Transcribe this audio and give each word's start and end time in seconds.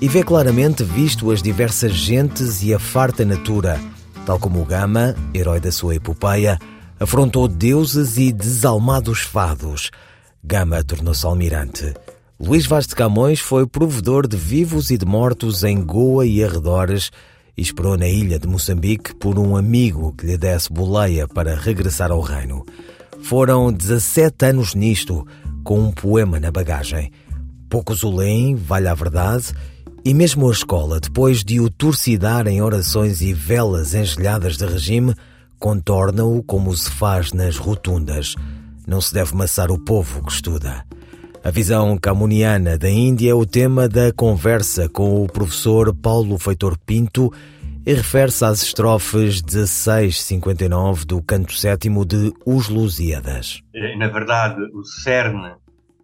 e 0.00 0.08
vê 0.08 0.22
claramente 0.22 0.82
visto 0.82 1.30
as 1.30 1.42
diversas 1.42 1.92
gentes 1.92 2.62
e 2.62 2.72
a 2.72 2.78
farta 2.78 3.24
natura, 3.24 3.78
tal 4.24 4.38
como 4.38 4.62
o 4.62 4.64
Gama, 4.64 5.14
herói 5.34 5.60
da 5.60 5.70
sua 5.70 5.94
epopeia, 5.94 6.58
afrontou 6.98 7.46
deuses 7.46 8.16
e 8.16 8.32
desalmados 8.32 9.20
fados. 9.20 9.90
Gama 10.42 10.82
tornou-se 10.82 11.26
almirante. 11.26 11.92
Luís 12.38 12.64
Vaz 12.64 12.86
de 12.86 12.94
Camões 12.94 13.40
foi 13.40 13.66
provedor 13.66 14.26
de 14.26 14.38
vivos 14.38 14.90
e 14.90 14.96
de 14.96 15.04
mortos 15.04 15.62
em 15.62 15.82
Goa 15.84 16.24
e 16.24 16.42
arredores 16.42 17.10
e 17.54 17.60
esperou 17.60 17.98
na 17.98 18.08
ilha 18.08 18.38
de 18.38 18.48
Moçambique 18.48 19.14
por 19.14 19.38
um 19.38 19.54
amigo 19.54 20.14
que 20.14 20.24
lhe 20.24 20.38
desse 20.38 20.72
boleia 20.72 21.28
para 21.28 21.54
regressar 21.54 22.10
ao 22.10 22.22
reino. 22.22 22.64
Foram 23.22 23.70
17 23.70 24.46
anos 24.46 24.74
nisto, 24.74 25.26
com 25.62 25.78
um 25.78 25.92
poema 25.92 26.40
na 26.40 26.50
bagagem. 26.50 27.12
Poucos 27.68 28.02
o 28.02 28.10
leem, 28.10 28.56
vale 28.56 28.88
a 28.88 28.94
verdade, 28.94 29.52
e 30.04 30.14
mesmo 30.14 30.48
a 30.48 30.52
escola, 30.52 30.98
depois 30.98 31.44
de 31.44 31.60
o 31.60 31.70
torcidar 31.70 32.46
em 32.46 32.62
orações 32.62 33.20
e 33.20 33.32
velas 33.32 33.94
engelhadas 33.94 34.56
de 34.56 34.64
regime, 34.64 35.14
contorna-o 35.58 36.42
como 36.42 36.74
se 36.74 36.90
faz 36.90 37.32
nas 37.32 37.58
rotundas. 37.58 38.34
Não 38.86 39.00
se 39.00 39.12
deve 39.12 39.34
maçar 39.34 39.70
o 39.70 39.78
povo 39.78 40.24
que 40.24 40.32
estuda. 40.32 40.84
A 41.44 41.50
visão 41.50 41.96
camuniana 41.98 42.78
da 42.78 42.88
Índia 42.88 43.30
é 43.30 43.34
o 43.34 43.46
tema 43.46 43.88
da 43.88 44.12
conversa 44.12 44.88
com 44.88 45.22
o 45.22 45.26
professor 45.26 45.94
Paulo 45.94 46.38
Feitor 46.38 46.78
Pinto 46.78 47.32
e 47.84 47.94
refere-se 47.94 48.44
às 48.44 48.62
estrofes 48.62 49.42
1659 49.42 51.04
do 51.06 51.22
canto 51.22 51.52
sétimo 51.54 52.04
de 52.04 52.32
Os 52.44 52.68
Lusíadas. 52.68 53.62
Na 53.98 54.08
verdade, 54.08 54.60
o 54.74 54.82
cerne 54.82 55.54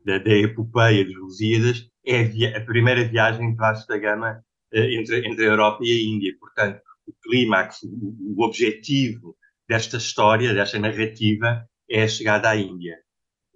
da, 0.05 0.19
da 0.19 0.33
epopeia 0.33 1.05
dos 1.05 1.17
Lusíadas 1.17 1.87
é 2.07 2.21
a, 2.55 2.59
a, 2.59 2.61
primeira 2.61 3.05
viagem 3.05 3.51
de 3.51 3.57
Vasco 3.57 3.89
da 3.89 3.99
Gama 3.99 4.45
eh, 4.73 4.95
entre, 4.95 5.27
entre 5.27 5.45
a 5.45 5.51
Europa 5.51 5.79
e 5.83 5.91
a 5.91 6.03
Índia. 6.03 6.35
Portanto, 6.39 6.81
o 7.07 7.13
clímax, 7.23 7.83
o, 7.83 8.17
o 8.37 8.45
objetivo 8.45 9.37
desta 9.69 9.97
história, 9.97 10.55
desta 10.55 10.79
narrativa, 10.79 11.69
é 11.91 12.03
a 12.05 12.09
chegada 12.09 12.51
à 12.51 12.57
Índia. 12.57 12.97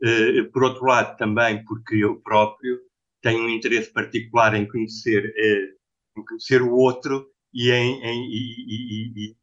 Uh, 0.03 0.51
por 0.51 0.65
outro 0.65 0.85
lado, 0.87 1.17
também 1.17 1.63
porque 1.65 1.97
eu 1.97 2.21
próprio 2.21 2.79
tenho 3.23 3.45
um 3.45 3.51
interesse 3.51 3.93
particular 3.93 4.55
em 4.55 4.67
conhecer, 4.67 5.31
em 6.17 6.25
conhecer 6.25 6.63
o 6.63 6.73
outro 6.73 7.27
e 7.53 7.71
em, 7.71 8.03
em 8.03 8.27
e, 8.27 8.55
e, 8.67 9.27
e, 9.27 9.37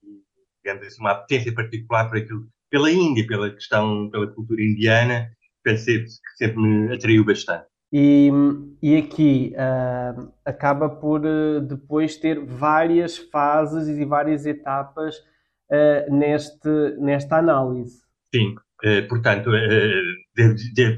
digamos 0.64 0.88
assim, 0.88 1.00
uma 1.00 1.12
apetência 1.12 1.54
particular 1.54 2.10
por 2.10 2.18
aquilo, 2.18 2.48
pela 2.70 2.92
Índia, 2.92 3.26
pela 3.28 3.54
questão, 3.54 4.10
pela 4.10 4.28
cultura 4.28 4.62
indiana, 4.62 5.32
pensei 5.64 6.04
que 6.04 6.10
sempre 6.38 6.58
me 6.58 6.94
atraiu 6.94 7.24
bastante. 7.24 7.68
E, 7.92 8.30
e 8.82 8.98
aqui 8.98 9.54
uh, 9.56 10.32
acaba 10.44 10.90
por 10.90 11.26
uh, 11.26 11.62
depois 11.62 12.18
ter 12.18 12.44
várias 12.44 13.18
fases 13.18 13.88
e 13.88 14.04
várias 14.04 14.46
etapas 14.46 15.18
uh, 15.72 16.14
neste, 16.14 16.70
nesta 17.00 17.38
análise. 17.38 18.02
Sim, 18.34 18.56
portanto, 19.08 19.50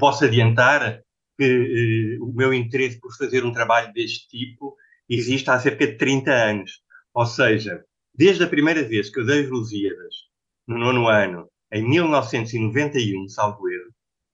posso 0.00 0.24
adiantar 0.24 1.00
que 1.38 2.18
o 2.20 2.32
meu 2.34 2.52
interesse 2.52 3.00
por 3.00 3.16
fazer 3.16 3.44
um 3.44 3.52
trabalho 3.52 3.92
deste 3.92 4.28
tipo 4.28 4.76
existe 5.08 5.48
há 5.48 5.58
cerca 5.58 5.86
de 5.86 5.96
30 5.96 6.30
anos. 6.30 6.82
Ou 7.14 7.24
seja, 7.24 7.82
desde 8.14 8.44
a 8.44 8.48
primeira 8.48 8.82
vez 8.82 9.10
que 9.10 9.20
eu 9.20 9.26
dei 9.26 9.44
as 9.44 9.48
Lusíadas, 9.48 10.14
no 10.66 10.76
nono 10.76 11.08
ano, 11.08 11.48
em 11.72 11.88
1991, 11.88 13.28
salvo 13.28 13.68
erro, 13.68 13.90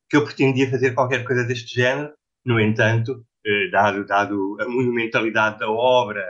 que 0.08 0.16
eu 0.16 0.24
pretendia 0.24 0.70
fazer 0.70 0.94
qualquer 0.94 1.22
coisa 1.24 1.44
deste 1.44 1.74
género, 1.74 2.12
no 2.46 2.60
entanto, 2.60 3.26
eh, 3.44 3.68
dado, 3.70 4.06
dado 4.06 4.56
a 4.60 4.68
monumentalidade 4.68 5.58
da 5.58 5.68
obra, 5.70 6.22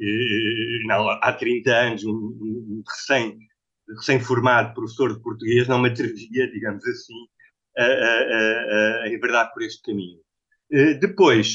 eh, 0.00 0.92
há 1.22 1.32
30 1.32 1.70
anos, 1.72 2.04
um, 2.04 2.82
recém, 2.86 3.38
recém-formado 3.96 4.74
professor 4.74 5.14
de 5.14 5.22
português 5.22 5.68
não 5.68 5.80
me 5.80 5.88
atrevia, 5.88 6.50
digamos 6.50 6.84
assim, 6.86 7.14
a, 7.78 7.84
a, 7.84 9.02
a, 9.02 9.02
a 9.04 9.08
enverdar 9.08 9.52
por 9.52 9.62
este 9.62 9.80
caminho. 9.82 10.18
Eh, 10.72 10.94
depois, 10.94 11.54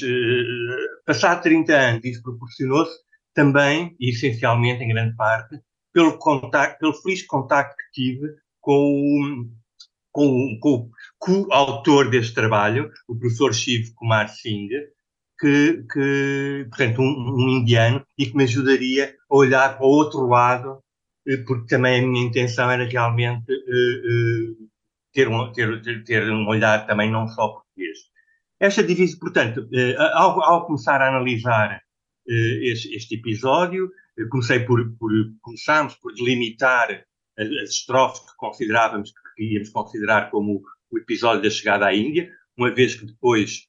passado 1.06 1.44
30 1.44 1.74
anos, 1.74 2.06
isso 2.06 2.24
proporcionou-se 2.24 2.98
também, 3.34 3.96
e 4.00 4.12
essencialmente, 4.12 4.84
em 4.84 4.90
grande 4.90 5.16
parte, 5.18 5.60
pelo, 5.94 6.18
contacto, 6.18 6.80
pelo 6.80 6.94
feliz 6.94 7.26
contacto 7.26 7.76
que 7.76 8.02
tive 8.02 8.28
com, 8.62 9.50
com, 10.12 10.58
com 10.62 10.90
o 11.28 11.52
autor 11.52 12.10
deste 12.10 12.34
trabalho, 12.34 12.92
o 13.08 13.18
professor 13.18 13.54
Shiv 13.54 13.94
Kumar 13.96 14.30
Singh, 14.30 14.70
que, 15.40 15.84
que 15.92 16.68
portanto, 16.70 17.02
um, 17.02 17.36
um, 17.36 17.50
indiano, 17.50 18.06
e 18.18 18.28
que 18.28 18.36
me 18.36 18.44
ajudaria 18.44 19.16
a 19.30 19.36
olhar 19.36 19.78
para 19.78 19.86
o 19.86 19.90
outro 19.90 20.28
lado, 20.28 20.80
eh, 21.28 21.38
porque 21.38 21.68
também 21.68 22.00
a 22.00 22.08
minha 22.08 22.26
intenção 22.26 22.70
era 22.70 22.86
realmente 22.86 23.52
uh, 23.52 24.52
uh, 24.54 24.70
ter, 25.14 25.28
um, 25.28 25.52
ter, 25.52 26.04
ter, 26.04 26.32
um 26.32 26.48
olhar 26.48 26.86
também 26.86 27.12
não 27.12 27.28
só 27.28 27.50
português. 27.50 27.98
Esta 28.60 28.84
divisão, 28.84 29.20
portanto, 29.20 29.62
uh, 29.62 30.02
ao, 30.14 30.42
ao, 30.42 30.66
começar 30.66 31.02
a 31.02 31.10
analisar 31.10 31.82
este, 32.28 32.96
este, 32.96 33.16
episódio, 33.16 33.88
comecei 34.32 34.60
por, 34.62 34.84
por, 34.98 35.12
começámos 35.42 35.94
por 35.96 36.12
delimitar 36.14 37.04
as, 37.38 37.48
as 37.48 37.70
estrofes 37.70 38.22
que 38.22 38.36
considerávamos 38.38 39.12
que 39.36 39.44
íamos 39.44 39.70
considerar 39.70 40.32
como 40.32 40.64
o 40.96 41.00
episódio 41.00 41.44
da 41.44 41.50
chegada 41.50 41.86
à 41.86 41.94
Índia, 41.94 42.32
uma 42.58 42.74
vez 42.74 42.96
que 42.96 43.06
depois 43.06 43.68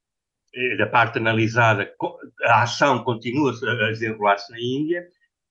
eh, 0.54 0.76
da 0.76 0.86
parte 0.86 1.18
analisada 1.18 1.92
a 2.44 2.62
ação 2.62 3.02
continua 3.02 3.50
a 3.52 3.90
desenrolar-se 3.90 4.50
na 4.52 4.60
Índia 4.60 5.06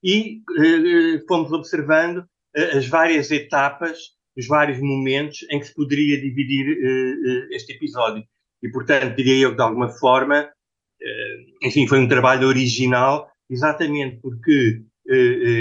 e 0.05 0.41
eh, 0.59 1.23
fomos 1.27 1.51
observando 1.51 2.23
eh, 2.55 2.77
as 2.77 2.87
várias 2.87 3.31
etapas, 3.31 3.97
os 4.37 4.45
vários 4.47 4.79
momentos 4.79 5.43
em 5.49 5.59
que 5.59 5.65
se 5.65 5.73
poderia 5.73 6.21
dividir 6.21 6.77
eh, 6.77 7.55
este 7.55 7.73
episódio. 7.73 8.23
E, 8.61 8.69
portanto, 8.69 9.15
diria 9.15 9.45
eu 9.45 9.49
que, 9.51 9.57
de 9.57 9.63
alguma 9.63 9.89
forma, 9.89 10.49
enfim, 11.61 11.87
foi 11.87 11.99
um 11.99 12.07
trabalho 12.07 12.47
original, 12.47 13.29
exatamente 13.47 14.19
porque 14.21 14.81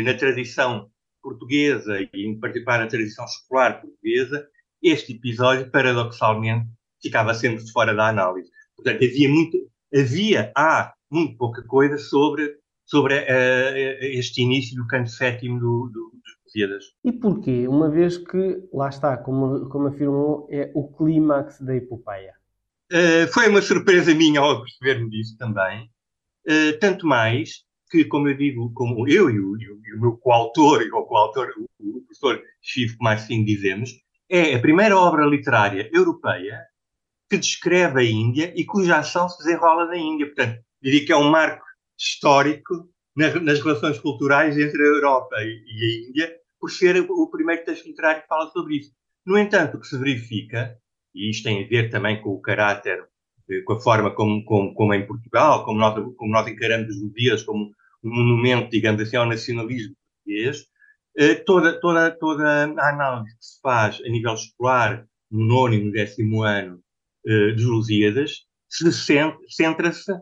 na 0.04 0.14
tradição 0.14 0.88
portuguesa, 1.22 2.00
e 2.00 2.26
em 2.26 2.38
particular 2.38 2.78
na 2.78 2.86
tradição 2.86 3.26
escolar 3.26 3.82
portuguesa, 3.82 4.48
este 4.84 5.14
episódio, 5.14 5.70
paradoxalmente, 5.70 6.68
ficava 7.02 7.34
sempre 7.34 7.66
fora 7.70 7.94
da 7.94 8.08
análise. 8.08 8.50
Portanto, 8.76 9.04
havia 9.04 9.28
muito, 9.28 9.58
havia, 9.94 10.52
há 10.54 10.92
muito 11.10 11.36
pouca 11.38 11.62
coisa 11.62 11.96
sobre, 11.96 12.56
sobre 12.84 13.14
uh, 13.14 13.74
este 14.00 14.42
início 14.42 14.76
do 14.76 14.86
canto 14.86 15.10
sétimo 15.10 15.58
do, 15.58 15.90
do, 15.92 16.10
dos 16.12 16.34
Lusíadas. 16.44 16.84
E 17.04 17.12
porquê? 17.12 17.66
Uma 17.66 17.90
vez 17.90 18.18
que, 18.18 18.62
lá 18.72 18.88
está, 18.88 19.16
como, 19.16 19.68
como 19.70 19.88
afirmou, 19.88 20.46
é 20.50 20.70
o 20.74 20.86
clímax 20.92 21.60
da 21.60 21.74
epopeia. 21.74 22.34
Uh, 22.92 23.26
foi 23.32 23.48
uma 23.48 23.62
surpresa 23.62 24.14
minha 24.14 24.40
ao 24.40 24.62
perceber-me 24.62 25.08
disso 25.10 25.36
também. 25.38 25.90
Uh, 26.46 26.78
tanto 26.78 27.06
mais 27.06 27.64
que, 27.90 28.04
como 28.04 28.28
eu 28.28 28.36
digo, 28.36 28.72
como 28.74 29.08
eu 29.08 29.30
e 29.30 29.40
o, 29.40 29.56
e 29.56 29.94
o 29.94 30.00
meu 30.00 30.16
coautor, 30.18 30.82
e 30.82 30.90
o 30.90 31.04
coautor, 31.04 31.48
o, 31.56 31.98
o 31.98 32.02
professor 32.02 32.42
Chico 32.60 33.02
Marcinho 33.02 33.46
dizemos, 33.46 33.90
é 34.30 34.54
a 34.54 34.60
primeira 34.60 34.96
obra 34.96 35.26
literária 35.26 35.88
europeia 35.92 36.60
que 37.28 37.38
descreve 37.38 38.00
a 38.00 38.04
Índia 38.04 38.52
e 38.56 38.64
cuja 38.64 38.98
ação 38.98 39.28
se 39.28 39.38
desenrola 39.38 39.86
na 39.86 39.96
Índia. 39.96 40.26
Portanto, 40.26 40.60
diria 40.82 41.04
que 41.04 41.12
é 41.12 41.16
um 41.16 41.30
marco 41.30 41.64
histórico 41.98 42.88
nas 43.16 43.60
relações 43.62 43.98
culturais 43.98 44.58
entre 44.58 44.82
a 44.82 44.86
Europa 44.86 45.36
e 45.40 45.44
a 45.44 46.08
Índia, 46.08 46.36
por 46.58 46.70
ser 46.70 46.98
o 47.00 47.30
primeiro 47.30 47.64
texto 47.64 47.86
literário 47.86 48.22
que 48.22 48.28
fala 48.28 48.50
sobre 48.50 48.78
isso. 48.78 48.90
No 49.24 49.38
entanto, 49.38 49.76
o 49.76 49.80
que 49.80 49.86
se 49.86 49.98
verifica, 49.98 50.76
e 51.14 51.30
isto 51.30 51.44
tem 51.44 51.64
a 51.64 51.68
ver 51.68 51.90
também 51.90 52.20
com 52.20 52.30
o 52.30 52.40
caráter, 52.40 53.06
eh, 53.48 53.60
com 53.62 53.74
a 53.74 53.80
forma 53.80 54.14
como, 54.14 54.44
como, 54.44 54.74
como 54.74 54.94
em 54.94 55.06
Portugal, 55.06 55.64
como 55.64 55.78
nós, 55.78 55.94
como 56.16 56.32
nós 56.32 56.46
encaramos 56.46 56.88
os 56.96 57.12
dias 57.12 57.42
como 57.42 57.70
um 58.02 58.10
monumento, 58.10 58.70
digamos 58.70 59.00
assim, 59.00 59.16
ao 59.16 59.26
nacionalismo 59.26 59.94
português, 60.24 60.66
toda, 61.46 61.78
toda, 61.80 62.10
toda 62.10 62.64
a 62.78 62.88
análise 62.88 63.36
que 63.36 63.44
se 63.44 63.60
faz 63.62 64.00
a 64.04 64.08
nível 64.08 64.34
escolar, 64.34 65.06
no 65.30 65.46
nono 65.46 65.74
e 65.74 65.84
no 65.84 65.92
décimo 65.92 66.42
ano 66.42 66.80
uh, 67.26 67.54
dos 67.54 67.64
Lusíadas, 67.64 68.44
se 68.68 68.90
centra-se 69.48 70.12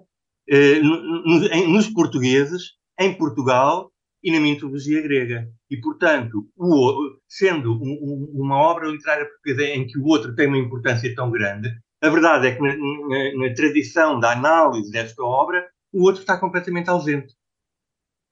eh, 0.49 0.81
nos 0.81 1.89
portugueses, 1.89 2.73
em 2.99 3.17
Portugal 3.17 3.91
e 4.23 4.31
na 4.31 4.39
mitologia 4.39 5.01
grega. 5.01 5.49
E, 5.71 5.81
portanto, 5.81 6.47
o, 6.57 7.19
sendo 7.29 7.73
um, 7.73 7.93
um, 7.93 8.33
uma 8.35 8.57
obra 8.57 8.89
literária 8.89 9.27
portuguesa 9.27 9.65
em 9.75 9.87
que 9.87 9.99
o 9.99 10.05
outro 10.05 10.35
tem 10.35 10.49
uma 10.49 10.59
importância 10.59 11.13
tão 11.15 11.31
grande, 11.31 11.71
a 12.03 12.09
verdade 12.11 12.49
é 12.49 12.55
que 12.55 12.61
na, 12.61 12.77
na, 12.77 13.49
na 13.49 13.55
tradição 13.55 14.21
da 14.21 14.33
análise 14.33 14.91
desta 14.91 15.23
obra, 15.23 15.67
o 15.93 16.03
outro 16.03 16.21
está 16.21 16.39
completamente 16.39 16.91
ausente. 16.91 17.35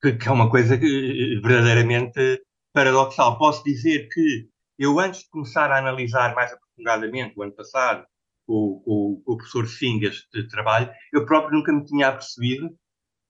Que, 0.03 0.13
que 0.13 0.29
é 0.29 0.31
uma 0.31 0.51
coisa 0.51 0.77
que, 0.79 1.41
verdadeiramente 1.43 2.43
paradoxal. 2.73 3.39
Posso 3.39 3.63
dizer 3.65 4.09
que 4.09 4.49
eu, 4.79 4.99
antes 4.99 5.21
de 5.23 5.31
começar 5.31 5.71
a 5.71 5.79
analisar 5.79 6.35
mais 6.35 6.53
aprofundadamente, 6.53 7.35
o 7.37 7.43
ano 7.43 7.53
passado, 7.53 8.05
o 8.47 9.37
professor 9.37 9.69
Singh 9.69 10.03
este 10.05 10.49
trabalho, 10.49 10.91
eu 11.13 11.25
próprio 11.25 11.57
nunca 11.57 11.73
me 11.73 11.85
tinha 11.85 12.09
apercebido 12.09 12.71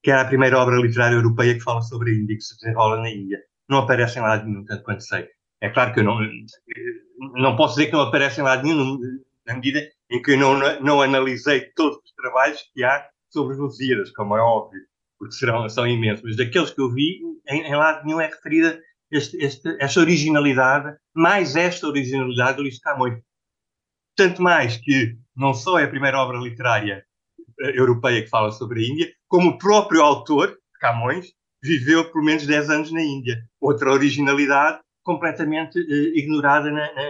que 0.03 0.11
era 0.11 0.23
a 0.23 0.27
primeira 0.27 0.59
obra 0.59 0.77
literária 0.77 1.15
europeia 1.15 1.55
que 1.55 1.61
fala 1.61 1.83
sobre 1.83 2.11
a 2.11 2.15
Índia, 2.15 2.37
que 2.37 2.43
se 2.43 2.57
desenrola 2.57 3.03
na 3.03 3.11
Índia. 3.11 3.39
Não 3.69 3.79
aparece 3.79 4.19
em 4.19 4.23
lado 4.23 4.47
nenhum, 4.47 4.65
tanto 4.65 4.83
quanto 4.83 5.03
sei. 5.03 5.29
É 5.61 5.69
claro 5.69 5.93
que 5.93 6.01
eu 6.01 6.05
não, 6.05 6.19
não 7.35 7.55
posso 7.55 7.75
dizer 7.75 7.87
que 7.87 7.93
não 7.93 8.03
aparece 8.03 8.41
em 8.41 8.45
lado 8.45 8.63
nenhum, 8.63 8.99
na 9.47 9.55
medida 9.55 9.87
em 10.11 10.23
que 10.23 10.33
eu 10.33 10.39
não, 10.39 10.81
não 10.81 11.03
analisei 11.03 11.71
todos 11.77 11.99
os 11.99 12.13
trabalhos 12.15 12.63
que 12.73 12.83
há 12.83 13.07
sobre 13.29 13.55
os 13.55 13.61
Lusíadas, 13.61 14.11
como 14.13 14.37
é 14.37 14.41
óbvio, 14.41 14.81
porque 15.19 15.35
serão, 15.35 15.69
são 15.69 15.87
imensos. 15.87 16.25
Mas 16.25 16.37
daqueles 16.37 16.71
que 16.71 16.81
eu 16.81 16.91
vi, 16.91 17.21
em, 17.49 17.63
em 17.63 17.77
lado 17.77 18.05
nenhum 18.05 18.21
é 18.21 18.27
referida 18.27 18.81
este, 19.11 19.37
este, 19.39 19.77
esta 19.81 20.01
originalidade, 20.01 20.97
mais 21.15 21.57
esta 21.57 21.87
originalidade 21.87 22.57
do 22.57 22.63
Luís 22.63 22.79
Camões. 22.79 23.21
Tanto 24.17 24.43
mais 24.43 24.77
que 24.77 25.17
não 25.35 25.55
só 25.55 25.79
é 25.79 25.85
a 25.85 25.89
primeira 25.89 26.19
obra 26.19 26.39
literária 26.39 27.05
eh, 27.61 27.79
europeia 27.79 28.23
que 28.23 28.29
fala 28.29 28.53
sobre 28.53 28.81
a 28.81 28.87
Índia, 28.87 29.13
como 29.29 29.51
o 29.51 29.59
próprio 29.59 30.03
autor, 30.03 30.57
Camões, 30.81 31.27
viveu 31.63 32.11
por 32.11 32.23
menos 32.23 32.47
10 32.47 32.71
anos 32.71 32.93
na 32.93 33.03
Índia. 33.03 33.37
Outra 33.61 33.93
originalidade 33.93 34.81
completamente 35.03 35.79
uh, 35.79 36.17
ignorada 36.17 36.71
na, 36.71 36.93
na, 36.93 37.05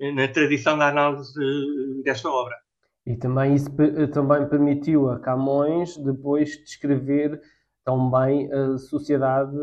na, 0.00 0.12
na, 0.12 0.28
tradição 0.28 0.78
da 0.78 0.88
análise 0.88 1.32
uh, 1.38 2.02
desta 2.02 2.28
obra. 2.28 2.54
E 3.06 3.16
também 3.16 3.54
isso 3.54 3.70
também 4.12 4.48
permitiu 4.48 5.10
a 5.10 5.20
Camões 5.20 5.96
depois 5.96 6.58
descrever 6.64 7.40
tão 7.84 8.10
bem 8.10 8.50
a 8.52 8.78
sociedade 8.78 9.56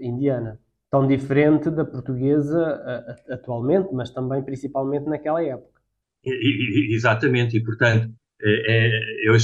indiana. 0.00 0.58
Tão 0.96 1.06
diferente 1.06 1.68
da 1.70 1.84
portuguesa 1.84 3.14
atualmente, 3.28 3.90
mas 3.92 4.08
também 4.08 4.42
principalmente 4.42 5.04
naquela 5.04 5.44
época. 5.44 5.78
Exatamente, 6.24 7.54
e 7.54 7.62
portanto, 7.62 8.08
é, 8.42 9.28
eu, 9.28 9.34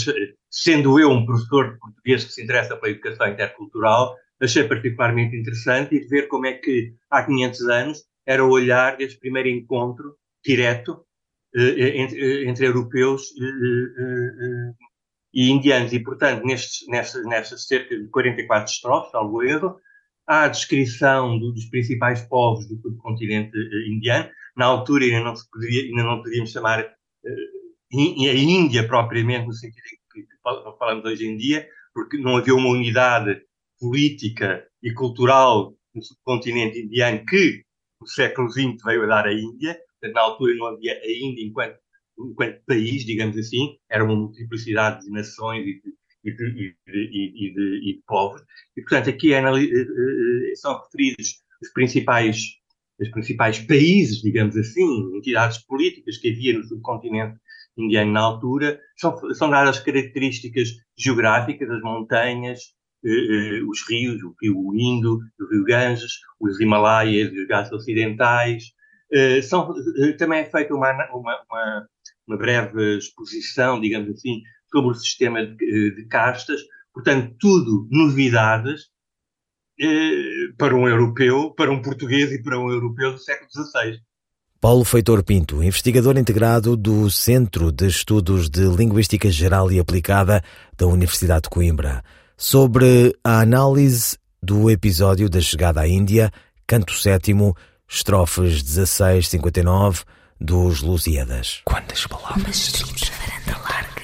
sendo 0.49 0.99
eu 0.99 1.11
um 1.11 1.27
professor 1.27 1.75
de 1.75 1.79
português 1.79 2.25
que 2.25 2.33
se 2.33 2.43
interessa 2.43 2.75
pela 2.75 2.91
educação 2.91 3.29
intercultural, 3.29 4.17
achei 4.41 4.65
particularmente 4.65 5.37
interessante 5.37 5.95
e 5.95 6.09
ver 6.09 6.27
como 6.27 6.47
é 6.47 6.55
que 6.55 6.95
há 7.11 7.23
500 7.23 7.61
anos 7.69 7.99
era 8.25 8.43
o 8.43 8.51
olhar 8.51 8.97
deste 8.97 9.21
primeiro 9.21 9.51
encontro 9.51 10.17
direto 10.43 11.05
eh, 11.55 12.01
entre, 12.01 12.49
entre, 12.49 12.67
europeus 12.67 13.25
eh, 13.39 14.73
e 15.35 15.51
indianos. 15.51 15.93
E, 15.93 16.01
portanto, 16.01 16.47
nestes, 16.47 16.89
nestas, 16.89 17.27
nestas 17.27 17.67
cerca 17.67 17.95
de 17.95 18.09
44 18.09 18.73
estrofes, 18.73 19.15
algo 19.15 19.43
erro, 19.43 19.79
a 20.27 20.49
descrição 20.49 21.39
do, 21.39 21.53
dos 21.53 21.67
principais 21.67 22.23
povos 22.23 22.67
do 22.67 22.81
subcontinente 22.81 23.53
indiano. 23.89 24.29
Na 24.57 24.67
altura 24.67 25.05
ainda 25.05 25.21
não, 25.21 25.37
se 25.37 25.49
poderia, 25.51 25.83
ainda 25.83 26.03
não 26.03 26.23
podíamos 26.23 26.51
chamar 26.51 26.81
a 26.81 26.95
Índia 27.93 28.87
propriamente, 28.87 29.47
no 29.47 29.53
sentido 29.53 29.85
em 30.17 30.23
que 30.23 30.29
falamos 30.79 31.05
hoje 31.05 31.27
em 31.27 31.37
dia, 31.37 31.69
porque 31.95 32.19
não 32.19 32.37
havia 32.37 32.55
uma 32.55 32.71
unidade 32.71 33.43
política 33.79 34.67
e 34.83 34.93
cultural 34.93 35.75
no 35.95 36.03
subcontinente 36.03 36.79
indiano 36.79 37.25
que 37.27 37.65
no 38.01 38.07
século 38.07 38.51
XX 38.51 38.77
veio 38.85 39.05
a 39.05 39.07
dar 39.07 39.27
a 39.27 39.33
Índia. 39.33 39.79
Na 40.15 40.21
altura 40.21 40.55
não 40.55 40.67
havia 40.67 40.95
a 40.95 41.11
Índia 41.11 41.45
enquanto, 41.45 41.79
enquanto 42.19 42.65
país, 42.67 43.05
digamos 43.05 43.37
assim, 43.37 43.77
era 43.91 44.05
uma 44.05 44.17
multiplicidade 44.17 45.05
de 45.05 45.11
nações 45.11 45.67
e 45.67 45.81
de, 45.81 45.95
e 46.25 46.31
de, 46.31 46.45
e 46.45 46.77
de, 46.87 47.45
e 47.47 47.55
de, 47.55 47.91
e 47.91 47.93
de 47.95 48.03
povos. 48.07 48.43
E, 48.77 48.83
portanto, 48.83 49.11
aqui 49.11 49.33
é, 49.33 49.43
são 50.57 50.81
referidos 50.81 51.43
os 51.61 51.73
principais, 51.73 52.43
os 53.01 53.09
principais 53.11 53.59
países, 53.59 54.21
digamos 54.21 54.57
assim, 54.57 55.17
entidades 55.17 55.59
políticas 55.59 56.19
que 56.19 56.31
havia 56.31 56.59
no 56.59 56.65
subcontinente 56.65 57.39
indiano 57.77 58.13
na 58.13 58.21
altura, 58.21 58.81
são, 58.97 59.17
são 59.35 59.49
dadas 59.49 59.81
características 59.81 60.71
geográficas, 60.97 61.71
as 61.71 61.81
montanhas, 61.83 62.61
eh, 63.05 63.11
eh, 63.11 63.63
os 63.65 63.83
rios, 63.89 64.23
o 64.23 64.35
rio 64.41 64.75
Indo, 64.75 65.21
o 65.41 65.47
rio 65.51 65.65
Ganges, 65.65 66.13
os 66.39 66.61
Himalaias, 66.61 67.33
os 67.33 67.47
Ghats 67.47 67.73
ocidentais. 67.73 68.65
Eh, 69.13 69.43
são, 69.43 69.75
eh, 69.99 70.13
também 70.13 70.41
é 70.41 70.45
feita 70.45 70.75
uma, 70.75 70.91
uma, 71.13 71.43
uma, 71.51 71.89
uma, 72.27 72.37
breve 72.39 72.99
exposição, 72.99 73.81
digamos 73.81 74.11
assim, 74.11 74.43
sobre 74.73 74.91
o 74.91 74.95
sistema 74.95 75.45
de, 75.45 75.53
eh, 75.65 75.91
de 75.95 76.07
castas, 76.07 76.61
portanto, 76.93 77.35
tudo 77.39 77.87
novidades 77.91 78.91
eh, 79.81 80.53
para 80.57 80.75
um 80.75 80.89
europeu, 80.89 81.53
para 81.55 81.71
um 81.71 81.83
português 81.83 82.33
e 82.33 82.43
para 82.43 82.59
um 82.59 82.71
europeu 82.71 83.13
do 83.13 83.19
século 83.19 83.51
XVI. 83.51 84.01
Paulo 84.61 84.85
Feitor 84.85 85.25
Pinto, 85.25 85.63
investigador 85.63 86.17
integrado 86.17 86.77
do 86.77 87.11
Centro 87.11 87.73
de 87.73 87.89
Estudos 87.89 88.49
de 88.49 88.65
Linguística 88.65 89.29
Geral 89.29 89.73
e 89.73 89.81
Aplicada 89.81 90.41
da 90.77 90.87
Universidade 90.87 91.43
de 91.43 91.51
Coimbra, 91.51 92.05
sobre 92.37 93.13
a 93.25 93.41
análise 93.41 94.17
do 94.41 94.71
episódio 94.71 95.29
da 95.29 95.41
chegada 95.41 95.81
à 95.81 95.89
Índia, 95.89 96.31
canto 96.65 96.93
sétimo, 96.95 97.57
estrofes 97.89 98.63
16-59 98.63 100.05
dos 100.41 100.81
Lusíadas. 100.81 101.61
Quantas 101.65 102.07
palavras? 102.07 102.43
Uma 102.43 102.51
estrita 102.51 103.13
varanda 103.19 103.59
larga, 103.69 104.03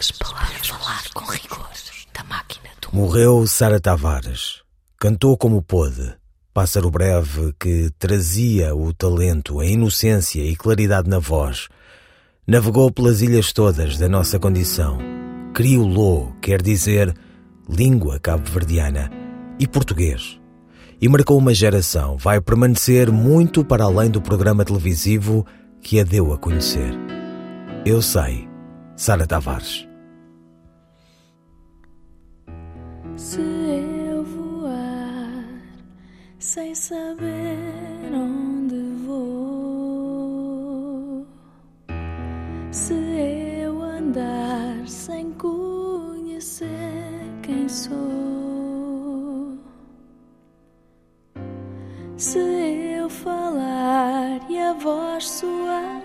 pelas 0.00 0.10
palavras, 0.12 0.66
falar 0.66 1.02
com 1.12 1.24
rigor 1.30 1.68
da 2.14 2.24
máquina 2.24 2.70
do... 2.80 2.96
Morreu 2.96 3.46
Sara 3.46 3.78
Tavares. 3.78 4.62
Cantou 4.98 5.36
como 5.36 5.62
pôde 5.62 6.14
pássaro 6.52 6.90
breve 6.90 7.54
que 7.60 7.90
trazia 7.98 8.74
o 8.74 8.92
talento, 8.92 9.60
a 9.60 9.66
inocência 9.66 10.42
e 10.42 10.56
claridade 10.56 11.08
na 11.08 11.18
voz. 11.18 11.68
Navegou 12.46 12.90
pelas 12.90 13.22
ilhas 13.22 13.52
todas 13.52 13.98
da 13.98 14.08
nossa 14.08 14.38
condição. 14.38 14.98
Criolô 15.54 16.32
quer 16.40 16.60
dizer 16.60 17.14
língua 17.68 18.18
cabo-verdiana 18.18 19.10
e 19.58 19.66
português. 19.66 20.40
E 21.00 21.08
marcou 21.08 21.38
uma 21.38 21.54
geração, 21.54 22.16
vai 22.16 22.40
permanecer 22.40 23.12
muito 23.12 23.64
para 23.64 23.84
além 23.84 24.10
do 24.10 24.20
programa 24.20 24.64
televisivo 24.64 25.46
que 25.80 26.00
a 26.00 26.04
deu 26.04 26.32
a 26.32 26.38
conhecer. 26.38 26.92
Eu 27.86 28.02
sei, 28.02 28.48
Sara 28.96 29.26
Tavares. 29.26 29.89
Sem 36.50 36.74
saber 36.74 38.10
onde 38.12 38.74
vou. 39.06 39.24
Se 42.72 42.92
eu 42.92 43.80
andar 43.80 44.84
sem 44.88 45.30
conhecer 45.34 46.66
quem 47.40 47.68
sou, 47.68 49.56
se 52.16 52.40
eu 52.40 53.08
falar 53.08 54.50
e 54.50 54.58
a 54.58 54.72
voz 54.72 55.30
soar 55.30 55.99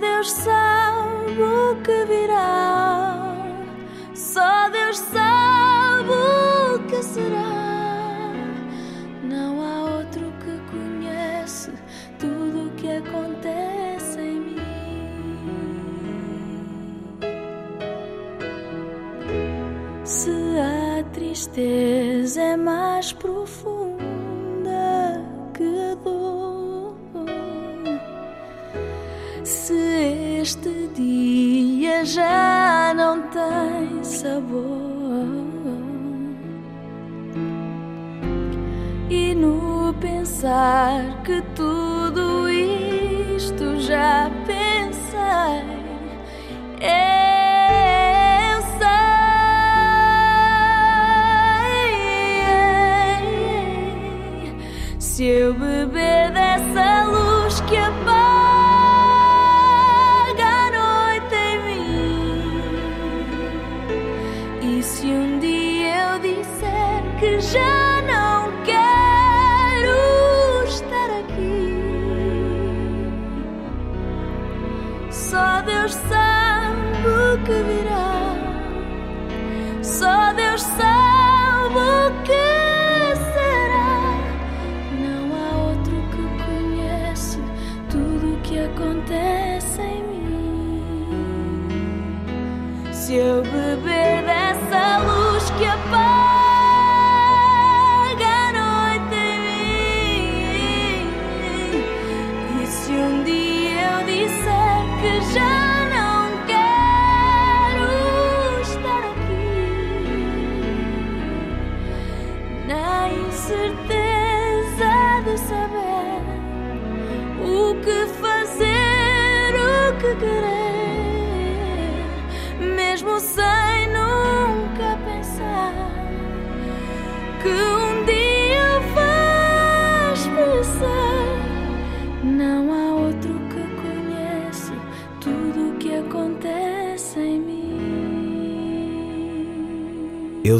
Deus 0.00 0.30
sabe 0.30 1.42
o 1.42 1.76
que 1.82 2.04
virá, 2.06 3.36
só 4.14 4.70
Deus 4.70 4.98
sabe 4.98 6.10
o 6.10 6.78
que 6.88 7.02
será. 7.02 8.32
Não 9.22 9.62
há 9.62 9.96
outro 9.96 10.32
que 10.42 10.58
conhece 10.70 11.72
tudo 12.18 12.68
o 12.68 12.70
que 12.76 12.88
acontece 12.88 14.20
em 14.20 14.40
mim. 14.40 14.56
Se 20.04 20.30
há 20.58 21.04
tristeza. 21.12 21.89
Este 30.50 30.88
dia 30.96 32.04
já 32.04 32.92
não 32.96 33.22
tem 33.28 34.02
sabor. 34.02 35.28
E 39.08 39.32
no 39.32 39.94
pensar 40.00 41.22
que 41.22 41.40
tudo 41.54 41.69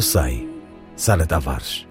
Eu 0.01 0.03
sei. 0.03 0.49
Sara 0.95 1.27
Tavares. 1.27 1.87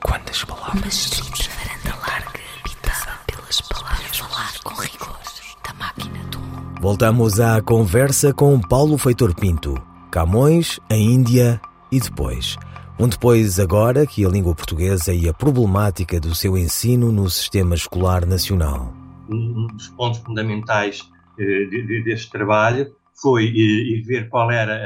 Quantas 0.00 0.44
palavras? 0.44 1.10
Uma 1.22 1.34
estreita 1.34 1.50
varanda 1.58 1.98
larga 2.06 2.40
habitada 2.60 3.18
pelas 3.26 3.60
palavras. 3.62 4.16
Falar 4.18 4.52
com 4.62 4.74
rigor 4.80 5.18
da 5.66 5.74
máquina 5.74 6.24
do 6.30 6.38
mundo. 6.38 6.80
Voltamos 6.80 7.40
à 7.40 7.60
conversa 7.60 8.32
com 8.32 8.60
Paulo 8.60 8.96
Feitor 8.96 9.34
Pinto, 9.34 9.74
Camões, 10.12 10.78
a 10.88 10.94
Índia 10.94 11.60
e 11.90 11.98
depois. 11.98 12.56
Um 12.96 13.08
depois 13.08 13.58
agora 13.58 14.06
que 14.06 14.24
a 14.24 14.28
língua 14.28 14.54
portuguesa 14.54 15.12
e 15.12 15.28
a 15.28 15.34
problemática 15.34 16.20
do 16.20 16.32
seu 16.32 16.56
ensino 16.56 17.10
no 17.10 17.28
sistema 17.28 17.74
escolar 17.74 18.24
nacional. 18.24 18.94
um 19.28 19.66
dos 19.66 19.88
pontos 19.88 20.20
fundamentais 20.20 21.00
eh, 21.40 21.42
de- 21.42 21.86
de- 21.88 22.04
deste 22.04 22.30
trabalho 22.30 22.94
foi 23.20 23.46
eh, 23.46 23.50
ir 23.96 24.02
ver 24.06 24.28
qual 24.28 24.48
era 24.48 24.76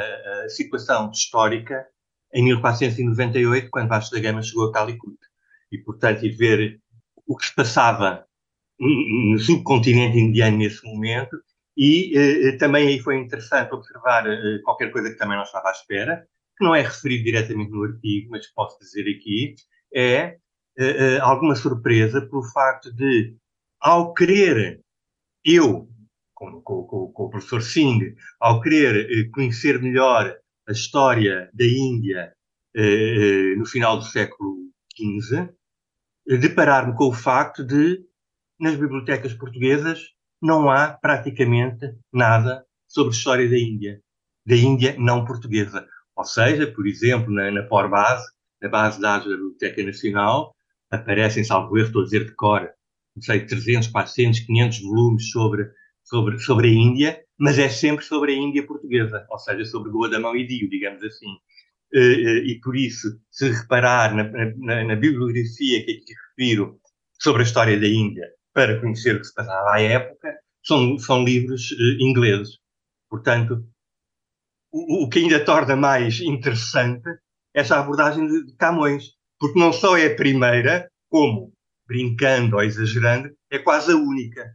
a 0.46 0.48
situação 0.48 1.10
histórica 1.10 1.84
em 2.34 2.44
1498, 2.44 3.68
quando 3.70 3.88
Vasco 3.88 4.14
da 4.14 4.20
Gama 4.20 4.42
chegou 4.42 4.68
a 4.68 4.72
Calicut. 4.72 5.16
E, 5.72 5.78
portanto, 5.78 6.24
ir 6.24 6.32
ver 6.36 6.80
o 7.26 7.36
que 7.36 7.46
se 7.46 7.54
passava 7.54 8.24
no 8.78 9.38
subcontinente 9.38 10.18
indiano 10.18 10.58
nesse 10.58 10.84
momento. 10.86 11.36
E 11.76 12.12
eh, 12.16 12.56
também 12.58 12.88
aí 12.88 12.98
foi 13.00 13.16
interessante 13.18 13.72
observar 13.72 14.26
eh, 14.26 14.58
qualquer 14.64 14.90
coisa 14.90 15.10
que 15.10 15.16
também 15.16 15.36
não 15.36 15.44
estava 15.44 15.68
à 15.68 15.72
espera, 15.72 16.26
que 16.56 16.64
não 16.64 16.74
é 16.74 16.82
referido 16.82 17.24
diretamente 17.24 17.70
no 17.70 17.84
artigo, 17.84 18.30
mas 18.30 18.46
posso 18.52 18.78
dizer 18.80 19.02
aqui, 19.02 19.54
é 19.94 20.14
eh, 20.16 20.36
eh, 21.16 21.18
alguma 21.20 21.54
surpresa 21.54 22.20
pelo 22.22 22.42
facto 22.42 22.92
de 22.92 23.36
ao 23.80 24.12
querer, 24.12 24.80
eu, 25.44 25.88
com, 26.34 26.60
com- 26.62 26.84
com- 26.84 27.12
com 27.12 27.24
o 27.24 27.30
professor 27.30 27.62
Singh, 27.62 28.14
ao 28.40 28.60
querer 28.60 29.08
eh, 29.10 29.28
conhecer 29.32 29.80
melhor 29.80 30.36
a 30.68 30.72
história 30.72 31.50
da 31.54 31.64
Índia 31.64 32.32
eh, 32.76 32.82
eh, 32.82 33.56
no 33.56 33.64
final 33.64 33.98
do 33.98 34.04
século 34.04 34.56
XV, 34.94 35.48
deparar-me 36.38 36.94
com 36.94 37.08
o 37.08 37.12
facto 37.12 37.64
de, 37.64 38.04
nas 38.60 38.76
bibliotecas 38.76 39.32
portuguesas, 39.32 40.00
não 40.42 40.70
há 40.70 40.88
praticamente 40.88 41.94
nada 42.12 42.64
sobre 42.86 43.12
a 43.12 43.16
história 43.16 43.48
da 43.48 43.58
Índia, 43.58 44.00
da 44.46 44.54
Índia 44.54 44.94
não 44.98 45.24
portuguesa. 45.24 45.86
Ou 46.14 46.24
seja, 46.24 46.66
por 46.70 46.86
exemplo, 46.86 47.32
na, 47.32 47.50
na 47.50 47.62
POR 47.62 47.88
base, 47.88 48.26
na 48.60 48.68
base 48.68 48.96
de 48.96 49.02
dados 49.02 49.28
da 49.28 49.36
Biblioteca 49.36 49.82
Nacional, 49.82 50.54
aparecem, 50.90 51.44
salvo 51.44 51.78
erro, 51.78 51.86
estou 51.86 52.02
a 52.02 52.04
dizer 52.04 52.24
de 52.26 52.34
cor, 52.34 52.68
não 53.16 53.22
sei, 53.22 53.46
300, 53.46 53.88
400, 53.88 54.40
500 54.40 54.80
volumes 54.82 55.30
sobre, 55.30 55.70
sobre, 56.04 56.38
sobre 56.38 56.68
a 56.68 56.72
Índia, 56.72 57.24
mas 57.38 57.58
é 57.58 57.68
sempre 57.68 58.04
sobre 58.04 58.32
a 58.32 58.36
Índia 58.36 58.66
portuguesa, 58.66 59.26
ou 59.30 59.38
seja, 59.38 59.64
sobre 59.64 59.90
Goadamão 59.90 60.36
e 60.36 60.46
Dio, 60.46 60.68
digamos 60.68 61.02
assim. 61.02 61.28
Eh, 61.94 61.98
eh, 62.00 62.38
E 62.50 62.60
por 62.60 62.76
isso, 62.76 63.08
se 63.30 63.50
reparar 63.50 64.14
na, 64.14 64.24
na, 64.56 64.84
na 64.84 64.96
bibliografia 64.96 65.84
que 65.84 65.92
aqui 65.92 66.14
refiro 66.30 66.80
sobre 67.20 67.42
a 67.42 67.44
história 67.44 67.78
da 67.80 67.86
Índia, 67.88 68.26
para 68.52 68.80
conhecer 68.80 69.16
o 69.16 69.20
que 69.20 69.26
se 69.26 69.34
passava 69.34 69.72
à 69.74 69.80
época, 69.80 70.34
são, 70.64 70.98
são 70.98 71.24
livros 71.24 71.72
eh, 71.72 71.96
ingleses. 72.00 72.58
Portanto, 73.08 73.64
o, 74.72 75.04
o 75.04 75.08
que 75.08 75.20
ainda 75.20 75.44
torna 75.44 75.76
mais 75.76 76.20
interessante 76.20 77.08
essa 77.54 77.78
abordagem 77.78 78.26
de 78.26 78.54
Camões, 78.56 79.12
porque 79.38 79.58
não 79.58 79.72
só 79.72 79.96
é 79.96 80.06
a 80.06 80.16
primeira, 80.16 80.90
como, 81.08 81.52
brincando 81.86 82.56
ou 82.56 82.62
exagerando, 82.62 83.30
é 83.50 83.58
quase 83.58 83.92
a 83.92 83.96
única. 83.96 84.54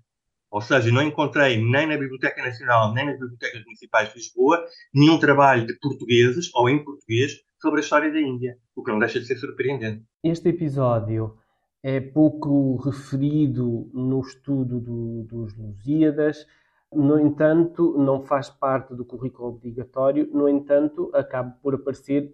Ou 0.54 0.62
seja, 0.62 0.92
não 0.92 1.02
encontrei 1.02 1.58
nem 1.58 1.88
na 1.88 1.98
Biblioteca 1.98 2.40
Nacional, 2.44 2.94
nem 2.94 3.08
nas 3.08 3.18
bibliotecas 3.20 3.64
municipais 3.66 4.10
de 4.10 4.20
Lisboa, 4.20 4.64
nenhum 4.94 5.18
trabalho 5.18 5.66
de 5.66 5.74
portugueses 5.80 6.52
ou 6.54 6.70
em 6.70 6.84
português 6.84 7.42
sobre 7.60 7.80
a 7.80 7.84
história 7.84 8.12
da 8.14 8.22
Índia, 8.22 8.56
o 8.76 8.84
que 8.84 8.92
não 8.92 9.00
deixa 9.00 9.20
de 9.20 9.26
ser 9.26 9.38
surpreendente. 9.38 10.04
Este 10.24 10.50
episódio 10.50 11.36
é 11.82 12.00
pouco 12.00 12.76
referido 12.76 13.90
no 13.96 14.22
estudo 14.22 14.80
do- 14.80 15.24
dos 15.24 15.58
Lusíadas, 15.58 16.46
no 16.94 17.20
entanto, 17.20 17.98
não 17.98 18.24
faz 18.24 18.52
parte 18.52 18.94
do 18.94 19.04
currículo 19.04 19.50
obrigatório, 19.50 20.30
no 20.32 20.48
entanto, 20.48 21.10
acaba 21.16 21.50
por 21.64 21.74
aparecer 21.74 22.32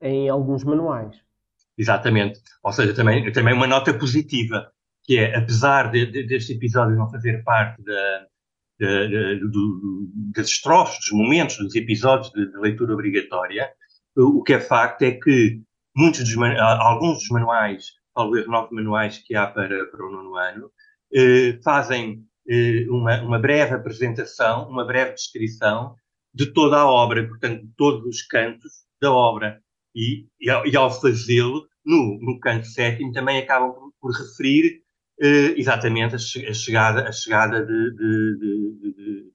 em 0.00 0.26
alguns 0.30 0.64
manuais. 0.64 1.22
Exatamente. 1.76 2.40
Ou 2.62 2.72
seja, 2.72 2.94
também, 2.94 3.30
também 3.30 3.52
uma 3.52 3.66
nota 3.66 3.92
positiva, 3.92 4.72
que 5.08 5.16
é, 5.16 5.34
apesar 5.34 5.90
de, 5.90 6.04
de, 6.04 6.24
deste 6.24 6.52
episódio 6.52 6.94
não 6.94 7.10
fazer 7.10 7.42
parte 7.42 7.82
da, 7.82 8.26
do, 8.78 10.06
das 10.36 10.48
estrofes, 10.48 10.98
dos 10.98 11.12
momentos, 11.12 11.56
dos 11.56 11.74
episódios 11.74 12.30
de, 12.30 12.52
de 12.52 12.58
leitura 12.58 12.92
obrigatória, 12.92 13.72
o, 14.14 14.42
que 14.42 14.52
é 14.52 14.60
facto 14.60 15.00
é 15.02 15.12
que 15.12 15.62
muitos 15.96 16.20
dos, 16.20 16.36
alguns 16.36 17.20
dos 17.20 17.28
manuais, 17.30 17.86
talvez 18.14 18.46
nove 18.46 18.74
manuais 18.74 19.16
que 19.24 19.34
há 19.34 19.46
para, 19.46 19.86
para 19.86 20.06
o 20.06 20.12
nono 20.12 20.36
ano, 20.36 20.70
eh, 21.14 21.58
fazem 21.64 22.22
eh, 22.46 22.84
uma, 22.90 23.22
uma 23.22 23.38
breve 23.38 23.74
apresentação, 23.74 24.68
uma 24.68 24.84
breve 24.84 25.14
descrição 25.14 25.94
de 26.34 26.52
toda 26.52 26.76
a 26.76 26.86
obra, 26.86 27.26
portanto, 27.26 27.62
de 27.62 27.72
todos 27.78 28.04
os 28.04 28.22
cantos 28.26 28.84
da 29.00 29.10
obra. 29.10 29.58
E, 29.94 30.26
e, 30.38 30.50
ao, 30.50 30.64
ao 30.76 31.00
fazê-lo, 31.00 31.66
no, 31.82 32.18
no 32.20 32.38
canto 32.40 32.66
sétimo, 32.66 33.10
também 33.10 33.38
acabam 33.38 33.72
por, 33.72 33.92
por 33.98 34.12
referir 34.12 34.82
exatamente 35.56 36.14
a, 36.16 36.18
che- 36.18 36.46
a 36.46 36.54
chegada, 36.54 37.08
a 37.08 37.12
chegada 37.12 37.64
de, 37.64 37.90
de, 37.94 38.38
de, 38.38 38.80
de, 38.80 39.32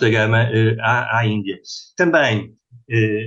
da 0.00 0.08
Gama 0.10 0.42
eh, 0.52 0.76
à, 0.80 1.18
à 1.18 1.26
Índia. 1.26 1.58
Também, 1.96 2.56
eh, 2.88 3.26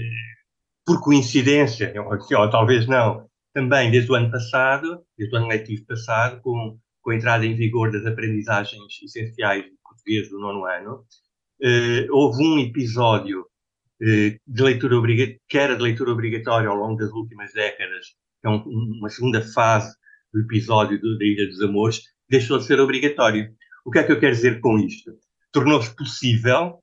por 0.86 1.02
coincidência, 1.02 1.94
ou, 2.02 2.50
talvez 2.50 2.88
não, 2.88 3.30
também 3.54 3.92
desde 3.92 4.12
o 4.12 4.16
ano 4.16 4.32
passado, 4.32 5.04
desde 5.18 5.36
o 5.36 5.40
ano 5.40 5.48
letivo 5.48 5.86
passado, 5.86 6.42
com, 6.42 6.78
com 7.02 7.12
a 7.12 7.16
entrada 7.16 7.46
em 7.46 7.56
vigor 7.56 7.92
das 7.92 8.06
aprendizagens 8.06 8.82
essenciais 9.04 9.66
de 9.66 9.72
português 9.84 10.30
do 10.30 10.40
nono 10.40 10.66
ano, 10.66 11.06
eh, 11.62 12.08
houve 12.12 12.44
um 12.44 12.60
episódio 12.60 13.46
eh, 14.02 14.40
de 14.46 14.64
leitura 14.64 14.96
que 15.48 15.58
era 15.58 15.76
de 15.76 15.84
leitura 15.84 16.12
obrigatória 16.12 16.70
ao 16.70 16.76
longo 16.78 16.98
das 16.98 17.12
últimas 17.12 17.52
décadas, 17.54 18.08
que 18.42 18.48
é 18.48 18.50
um, 18.50 18.64
uma 19.00 19.10
segunda 19.10 19.42
fase 19.42 19.97
do 20.34 20.42
episódio 20.42 21.00
da 21.02 21.26
Ilha 21.26 21.48
dos 21.48 21.62
Amores, 21.62 22.02
deixou 22.30 22.58
de 22.58 22.66
ser 22.66 22.80
obrigatório. 22.80 23.50
O 23.86 23.92
que 23.92 24.00
é 24.00 24.04
que 24.04 24.12
eu 24.12 24.20
quero 24.20 24.36
dizer 24.36 24.60
com 24.60 24.78
isto? 24.80 25.12
Tornou-se 25.52 25.96
possível, 25.96 26.80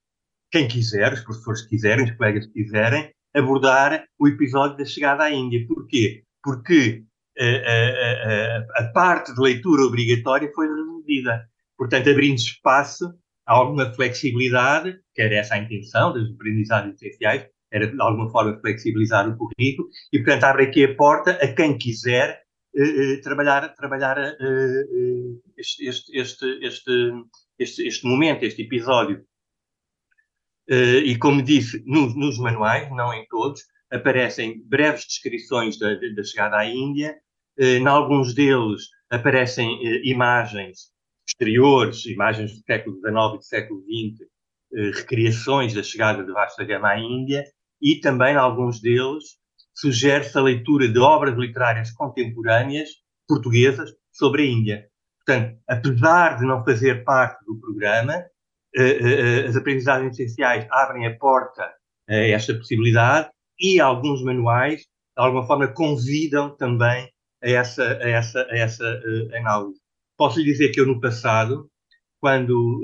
quem 0.51 0.67
quiser, 0.67 1.13
os 1.13 1.21
professores 1.21 1.63
que 1.63 1.71
quiserem, 1.71 2.05
os 2.05 2.17
colegas 2.17 2.47
que 2.47 2.53
quiserem, 2.53 3.13
abordar 3.35 4.05
o 4.19 4.29
episódio 4.29 4.77
da 4.77 4.85
chegada 4.85 5.25
à 5.25 5.31
Índia. 5.31 5.67
Porquê? 5.67 6.23
Porque 6.43 7.05
a, 7.39 7.45
a, 7.45 8.83
a, 8.83 8.85
a 8.85 8.93
parte 8.93 9.35
de 9.35 9.41
leitura 9.41 9.83
obrigatória 9.83 10.51
foi 10.55 10.67
reduzida. 10.67 11.45
Portanto, 11.77 12.09
abrindo 12.09 12.39
espaço 12.39 13.13
a 13.47 13.53
alguma 13.53 13.93
flexibilidade, 13.93 14.99
que 15.15 15.23
era 15.23 15.35
essa 15.35 15.55
a 15.55 15.59
intenção 15.59 16.13
das 16.13 16.31
aprendizagens 16.31 16.95
essenciais, 16.95 17.47
era 17.71 17.89
de 17.89 18.01
alguma 18.01 18.31
forma 18.31 18.59
flexibilizar 18.61 19.29
o 19.29 19.37
currículo, 19.37 19.89
e 20.13 20.19
portanto 20.19 20.45
abre 20.45 20.65
aqui 20.65 20.85
a 20.85 20.95
porta 20.95 21.33
a 21.33 21.53
quem 21.53 21.77
quiser 21.77 22.44
trabalhar, 23.23 23.75
trabalhar 23.75 24.19
uh, 24.19 25.43
este, 25.57 25.87
este, 25.87 26.17
este, 26.17 27.21
este, 27.59 27.87
este 27.87 28.07
momento, 28.07 28.45
este 28.45 28.63
episódio. 28.63 29.25
e 30.69 31.17
como 31.19 31.43
disse, 31.43 31.83
nos, 31.87 32.17
nos, 32.17 32.39
manuais, 32.39 32.91
não 32.91 33.13
em 33.13 33.27
todos, 33.29 33.63
aparecem 33.91 34.63
breves 34.67 35.07
descrições 35.07 35.79
da, 35.79 35.95
da 35.95 36.25
chegada 36.25 36.57
à 36.57 36.67
Índia, 36.67 37.15
em 37.59 37.87
alguns 37.87 38.35
deles 38.35 38.89
aparecem 39.11 39.79
imagens 40.09 40.91
exteriores, 41.27 42.07
imagens 42.07 42.53
do 42.55 42.65
século 42.65 42.97
XIX 42.97 43.35
e 43.35 43.37
do 43.37 43.43
século 43.43 43.83
XX, 43.83 44.27
recriações 44.97 45.75
da 45.75 45.83
chegada 45.83 46.25
de 46.25 46.33
Vasta 46.33 46.65
Gama 46.65 46.89
à 46.89 46.99
Índia, 46.99 47.45
e 47.81 48.01
também, 48.01 48.35
alguns 48.35 48.81
deles, 48.81 49.37
sugere-se 49.75 50.37
a 50.39 50.43
leitura 50.43 50.89
de 50.89 50.99
obras 50.99 51.37
literárias 51.37 51.91
contemporâneas 51.91 52.89
portuguesas 53.27 53.91
sobre 54.13 54.43
a 54.43 54.47
Índia. 54.47 54.89
Portanto, 55.25 55.59
apesar 55.69 56.39
de 56.39 56.47
não 56.47 56.65
fazer 56.65 57.03
parte 57.05 57.45
do 57.45 57.59
programa, 57.59 58.15
eh, 58.77 58.99
eh, 59.01 59.47
as 59.47 59.57
aprendizagens 59.57 60.19
essenciais 60.19 60.67
abrem 60.71 61.07
a 61.07 61.17
porta 61.17 61.73
a 62.09 62.15
esta 62.15 62.55
possibilidade 62.55 63.31
e 63.59 63.81
alguns 63.81 64.23
manuais, 64.23 64.81
de 64.83 64.87
alguma 65.17 65.47
forma, 65.47 65.69
convidam 65.69 66.55
também 66.57 67.09
a 67.43 67.49
essa, 67.49 67.83
a 67.83 68.09
essa, 68.09 68.43
a 68.51 68.57
essa 68.57 69.01
análise. 69.35 69.81
Posso 70.17 70.39
lhe 70.39 70.45
dizer 70.45 70.71
que 70.71 70.81
eu, 70.81 70.87
no 70.87 71.01
passado, 71.01 71.71
quando, 72.21 72.83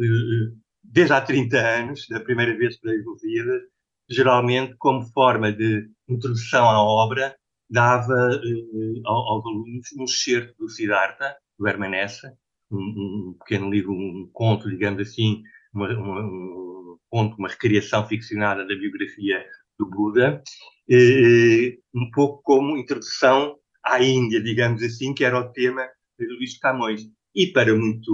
desde 0.83 1.13
há 1.13 1.21
30 1.21 1.59
anos, 1.59 2.07
da 2.09 2.21
primeira 2.21 2.57
vez 2.57 2.79
que 2.79 2.87
leio 2.87 3.05
Lusíadas, 3.05 3.63
geralmente, 4.09 4.75
como 4.79 5.07
forma 5.13 5.53
de 5.53 5.89
introdução 6.15 6.69
à 6.69 6.83
obra, 6.83 7.37
dava 7.69 8.13
uh, 8.13 9.03
aos 9.07 9.47
alunos 9.47 9.87
um 9.97 10.05
excerto 10.05 10.55
do 10.59 10.69
Siddhartha, 10.69 11.37
do 11.59 11.69
Hermanessa, 11.69 12.37
um, 12.71 12.79
um, 12.79 13.37
pequeno 13.39 13.71
livro, 13.71 13.93
um 13.93 14.29
conto, 14.33 14.69
digamos 14.69 15.01
assim, 15.01 15.43
uma, 15.73 15.89
uma, 15.97 16.21
um 16.21 16.99
conto, 17.09 17.37
uma 17.37 17.49
recriação 17.49 18.07
ficcionada 18.07 18.67
da 18.67 18.75
biografia 18.75 19.45
do 19.79 19.89
Buda, 19.89 20.43
uh, 20.91 21.81
um 21.95 22.11
pouco 22.11 22.43
como 22.43 22.77
introdução 22.77 23.57
à 23.85 24.03
Índia, 24.03 24.43
digamos 24.43 24.83
assim, 24.83 25.15
que 25.15 25.25
era 25.25 25.39
o 25.39 25.53
tema 25.53 25.87
de 26.19 26.27
Luís 26.27 26.59
Camões. 26.59 27.03
E 27.35 27.47
para 27.47 27.75
muito, 27.77 28.13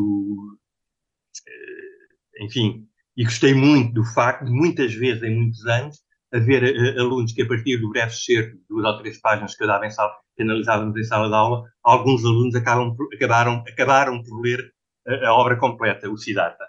uh, 1.39 2.45
enfim, 2.45 2.87
e 3.17 3.25
gostei 3.25 3.55
muito 3.55 3.95
do 3.95 4.05
facto 4.05 4.45
de, 4.45 4.53
muitas 4.53 4.95
vezes, 4.95 5.23
em 5.23 5.35
muitos 5.35 5.65
anos, 5.67 6.06
haver 6.37 6.63
uh, 6.63 7.01
alunos 7.01 7.33
que, 7.33 7.43
a 7.43 7.49
partir 7.49 7.79
do 7.79 7.91
breve 7.91 8.13
excerto, 8.13 8.59
duas 8.69 8.85
ou 8.85 8.99
três 8.99 9.21
páginas 9.21 9.55
que 9.55 9.63
eu 9.63 9.69
dava 9.69 9.87
em 9.87 9.91
sala, 9.91 10.13
que 10.37 10.43
analisávamos 10.43 10.97
em 10.97 11.05
sala 11.05 11.29
de 11.29 11.35
aula, 11.35 11.65
alguns 11.83 12.25
alunos 12.25 12.55
acabam 12.55 12.97
acabaram, 13.15 13.65
acabaram 13.69 14.23
por 14.23 14.41
ler 14.41 14.73
a, 15.07 15.29
a 15.29 15.35
obra 15.35 15.57
completa, 15.57 16.11
o 16.11 16.17
Siddhartha. 16.17 16.65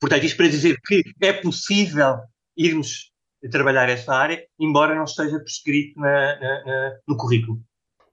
Portanto, 0.00 0.24
isto 0.24 0.36
para 0.36 0.48
dizer 0.48 0.78
que 0.86 1.02
é 1.22 1.32
possível 1.32 2.16
irmos 2.56 3.12
trabalhar 3.50 3.88
esta 3.88 4.14
área, 4.14 4.46
embora 4.58 4.94
não 4.94 5.04
esteja 5.04 5.38
prescrito 5.38 5.98
na, 5.98 6.40
na, 6.40 6.64
na, 6.64 6.98
no 7.06 7.16
currículo. 7.16 7.62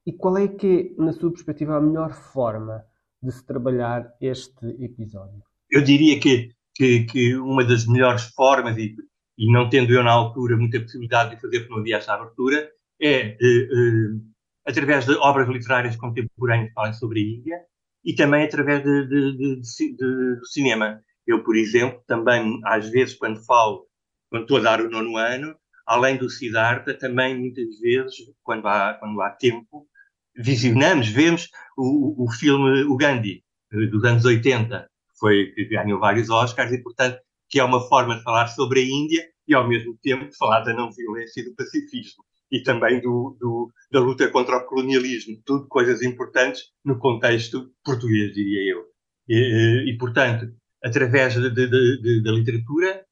E 0.06 0.14
qual 0.14 0.38
é 0.38 0.48
que, 0.48 0.96
na 0.98 1.14
sua 1.14 1.32
perspectiva, 1.32 1.78
a 1.78 1.82
melhor 1.82 2.14
forma 2.14 2.84
de 3.22 3.32
se 3.32 3.46
trabalhar 3.46 4.14
este 4.20 4.66
episódio? 4.84 5.44
eu 5.72 5.82
diria 5.82 6.20
que, 6.20 6.50
que, 6.76 7.06
que, 7.06 7.36
uma 7.38 7.64
das 7.64 7.88
melhores 7.88 8.24
formas, 8.36 8.78
e, 8.78 8.94
e, 9.38 9.52
não 9.52 9.70
tendo 9.70 9.94
eu 9.94 10.04
na 10.04 10.12
altura 10.12 10.58
muita 10.58 10.80
possibilidade 10.80 11.36
de 11.36 11.41
fazer, 11.41 11.60
porque 11.60 11.74
não 11.74 11.80
havia 11.80 11.98
essa 11.98 12.13
abertura, 12.13 12.70
é 13.00 13.38
uh, 13.41 14.15
uh, 14.15 14.22
através 14.65 15.06
de 15.06 15.13
obras 15.15 15.48
literárias 15.50 15.96
contemporâneas 15.96 16.70
que 16.70 16.74
falem 16.74 16.94
sobre 16.94 17.20
a 17.20 17.24
Índia 17.24 17.60
e 18.04 18.13
também 18.13 18.44
através 18.44 18.84
de, 18.84 19.08
de, 19.08 19.62
de, 19.62 19.96
do 19.96 20.46
cinema. 20.46 21.02
Eu, 21.26 21.44
por 21.44 21.56
exemplo, 21.56 22.02
também, 22.08 22.60
às 22.65 22.89
vezes, 22.89 23.15
quando 23.15 23.44
falo, 23.46 23.88
quando 24.30 24.44
estou 24.44 24.58
a 24.58 24.62
dar 24.62 24.82
o 24.82 24.89
nono 24.89 25.17
ano, 25.17 25.56
além 25.86 26.17
do 26.17 26.30
Siddhartha, 26.30 26.98
também 26.98 27.38
muitas 27.38 27.80
vezes, 27.80 28.15
quando 28.44 28.67
há, 28.67 28.96
quando 28.96 29.22
há 29.22 29.30
tempo, 29.32 29.88
visionamos, 30.36 31.08
vemos 31.10 31.50
o, 31.78 32.26
o 32.26 32.32
filme 32.32 32.84
O 32.84 32.96
Gandhi, 32.96 33.44
dos 33.72 34.04
anos 34.04 34.26
80, 34.26 34.89
foi, 35.20 35.52
que 35.54 35.65
ganhou 35.65 36.00
vários 36.00 36.30
Oscars 36.30 36.72
e, 36.72 36.82
portanto, 36.82 37.20
que 37.52 37.60
é 37.60 37.64
uma 37.64 37.86
forma 37.88 38.16
de 38.16 38.24
falar 38.24 38.48
sobre 38.48 38.80
a 38.80 38.86
Índia 38.86 39.24
e, 39.46 39.54
ao 39.54 39.68
mesmo 39.68 39.98
tempo, 40.02 40.30
de 40.30 40.38
falar 40.38 40.62
da 40.62 40.74
não 40.74 40.90
violência 40.90 41.42
e 41.42 41.44
do 41.44 41.54
pacifismo 41.54 42.24
e 42.50 42.64
também 42.64 43.02
do, 43.02 43.38
do, 43.40 43.72
da 43.92 44.00
luta 44.00 44.30
contra 44.30 44.58
o 44.58 44.66
colonialismo. 44.66 45.38
Tudo 45.46 45.68
coisas 45.68 46.02
importantes 46.02 46.64
no 46.84 46.98
contexto 46.98 47.72
português, 47.84 48.34
diria 48.34 48.74
eu. 48.74 48.86
E, 49.28 49.90
e 49.90 49.98
portanto, 49.98 50.52
através 50.84 51.34
de, 51.36 51.50
de, 51.50 51.68
de, 51.68 52.24
da 52.24 52.32
literatura, 52.32 53.06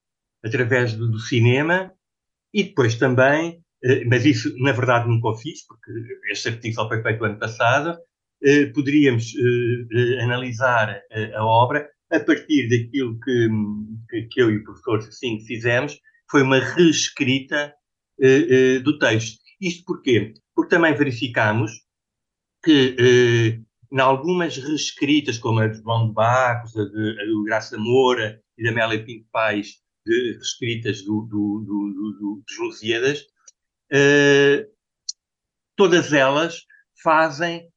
através 0.44 0.94
do, 0.94 1.10
do, 1.10 1.20
cinema 1.20 1.94
e 2.54 2.64
depois 2.64 2.96
também, 2.96 3.62
eh, 3.84 4.04
mas 4.06 4.26
isso 4.26 4.54
na 4.60 4.72
verdade 4.72 5.08
nunca 5.08 5.30
o 5.30 5.38
fiz, 5.38 5.66
porque 5.66 5.92
este 6.32 6.50
artigo 6.50 6.76
só 6.76 6.88
foi 6.88 7.02
feito 7.02 7.24
ano 7.24 7.40
passado, 7.40 7.98
eh, 8.44 8.66
poderíamos 8.68 9.34
eh, 9.36 10.24
analisar 10.24 11.02
a 11.36 11.46
obra 11.46 11.90
a 12.12 12.20
partir 12.20 12.70
daquilo 12.70 13.20
que, 13.20 13.50
que, 14.10 14.22
que 14.24 14.42
eu 14.42 14.52
e 14.52 14.58
o 14.58 14.64
professor 14.64 15.00
assim 15.00 15.40
fizemos, 15.46 16.00
foi 16.30 16.44
uma 16.44 16.60
reescrita 16.60 17.74
uh, 18.20 18.78
uh, 18.78 18.84
do 18.84 18.98
texto. 18.98 19.40
Isto 19.62 19.84
porquê? 19.86 20.34
Porque 20.56 20.76
também 20.76 20.96
verificamos 20.96 21.72
que, 22.64 22.96
uh, 23.00 23.96
em 23.96 24.00
algumas 24.00 24.58
reescritas, 24.58 25.38
como 25.38 25.60
a 25.60 25.68
de 25.68 25.82
João 25.82 26.08
de 26.08 26.14
Barros, 26.14 26.76
a, 26.76 26.84
de, 26.84 27.22
a 27.22 27.26
do 27.26 27.44
Graça 27.44 27.78
Moura 27.78 28.42
e 28.58 28.64
da 28.64 28.72
Amélia 28.72 29.04
Pinto 29.04 29.28
Pais, 29.32 29.76
de 30.06 30.34
reescritas 30.34 31.04
do, 31.04 31.22
do, 31.30 31.64
do, 31.66 32.18
do, 32.20 32.44
dos 32.48 32.58
Lusíadas, 32.58 33.26
todas 35.76 36.14
elas 36.14 36.66
fazem 37.02 37.62
eh, 37.62 37.69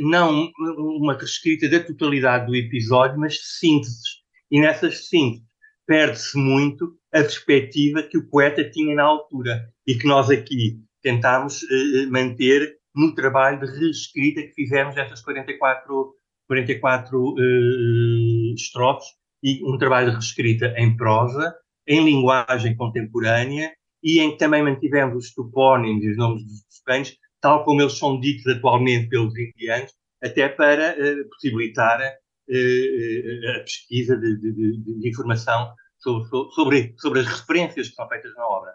não 0.00 0.50
uma 0.58 1.16
reescrita 1.16 1.68
da 1.68 1.80
totalidade 1.80 2.46
do 2.46 2.56
episódio, 2.56 3.18
mas 3.18 3.38
sínteses. 3.58 4.18
E 4.50 4.60
nessas 4.60 5.08
sínteses 5.08 5.46
perde-se 5.86 6.36
muito 6.36 6.98
a 7.12 7.20
perspectiva 7.20 8.02
que 8.02 8.18
o 8.18 8.28
poeta 8.28 8.68
tinha 8.68 8.94
na 8.94 9.04
altura 9.04 9.72
e 9.86 9.94
que 9.94 10.06
nós 10.06 10.28
aqui 10.28 10.80
tentámos 11.02 11.62
uh, 11.62 12.10
manter 12.10 12.76
no 12.94 13.14
trabalho 13.14 13.60
de 13.60 13.78
reescrita 13.78 14.42
que 14.42 14.52
fizemos 14.52 14.94
destas 14.94 15.22
44, 15.22 16.14
44 16.46 17.18
uh, 17.18 18.54
estrofes 18.54 19.08
e 19.42 19.64
um 19.64 19.78
trabalho 19.78 20.08
de 20.08 20.14
reescrita 20.16 20.74
em 20.76 20.96
prosa, 20.96 21.54
em 21.86 22.04
linguagem 22.04 22.76
contemporânea 22.76 23.72
e 24.02 24.20
em 24.20 24.32
que 24.32 24.38
também 24.38 24.62
mantivemos 24.62 25.24
os 25.24 25.34
topónimos 25.34 26.04
e 26.04 26.10
os 26.10 26.16
nomes 26.16 26.44
dos 26.44 26.82
cães 26.84 27.16
tal 27.40 27.64
como 27.64 27.80
eles 27.80 27.98
são 27.98 28.20
ditos 28.20 28.46
atualmente 28.46 29.08
pelos 29.08 29.36
indianos, 29.36 29.92
até 30.22 30.48
para 30.48 30.92
uh, 30.92 31.28
possibilitar 31.30 32.00
uh, 32.00 33.50
a 33.56 33.60
pesquisa 33.60 34.16
de, 34.16 34.36
de, 34.38 34.78
de, 34.78 35.08
informação 35.08 35.72
sobre, 35.98 36.28
sobre, 36.52 36.94
sobre, 36.98 37.20
as 37.20 37.26
referências 37.26 37.88
que 37.88 37.94
são 37.94 38.08
feitas 38.08 38.34
na 38.34 38.46
obra. 38.46 38.72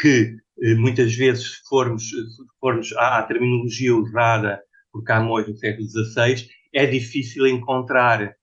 Que 0.00 0.36
uh, 0.58 0.76
muitas 0.78 1.14
vezes, 1.14 1.56
se 1.56 1.68
formos, 1.68 2.10
formos 2.60 2.92
à, 2.96 3.18
à, 3.18 3.22
terminologia 3.22 3.94
usada 3.94 4.60
por 4.92 5.04
Camões 5.04 5.48
no 5.48 5.56
século 5.56 5.88
XVI, 5.88 6.48
é 6.72 6.86
difícil 6.86 7.46
encontrar 7.46 8.34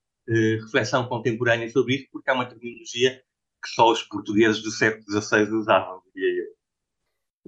reflexão 0.63 1.07
contemporânea 1.07 1.69
sobre 1.69 1.95
isso, 1.95 2.07
porque 2.09 2.29
é 2.29 2.33
uma 2.33 2.45
terminologia 2.45 3.21
que 3.61 3.69
só 3.69 3.91
os 3.91 4.01
portugueses 4.03 4.61
do 4.61 4.71
século 4.71 5.03
XVI 5.03 5.43
usavam, 5.51 6.01
diria 6.15 6.43
eu. 6.43 6.50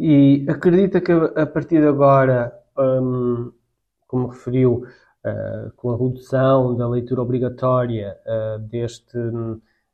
E 0.06 0.46
acredita 0.50 1.00
que 1.00 1.13
a 1.13 1.46
partir 1.46 1.80
de 1.80 1.88
agora, 1.88 2.52
um, 2.78 3.54
como 4.06 4.28
referiu, 4.28 4.84
uh, 4.84 5.72
com 5.78 5.92
a 5.92 5.98
redução 5.98 6.76
da 6.76 6.89
leitura 6.89 7.22
obrigatória 7.22 8.18
uh, 8.26 8.60
deste 8.68 9.18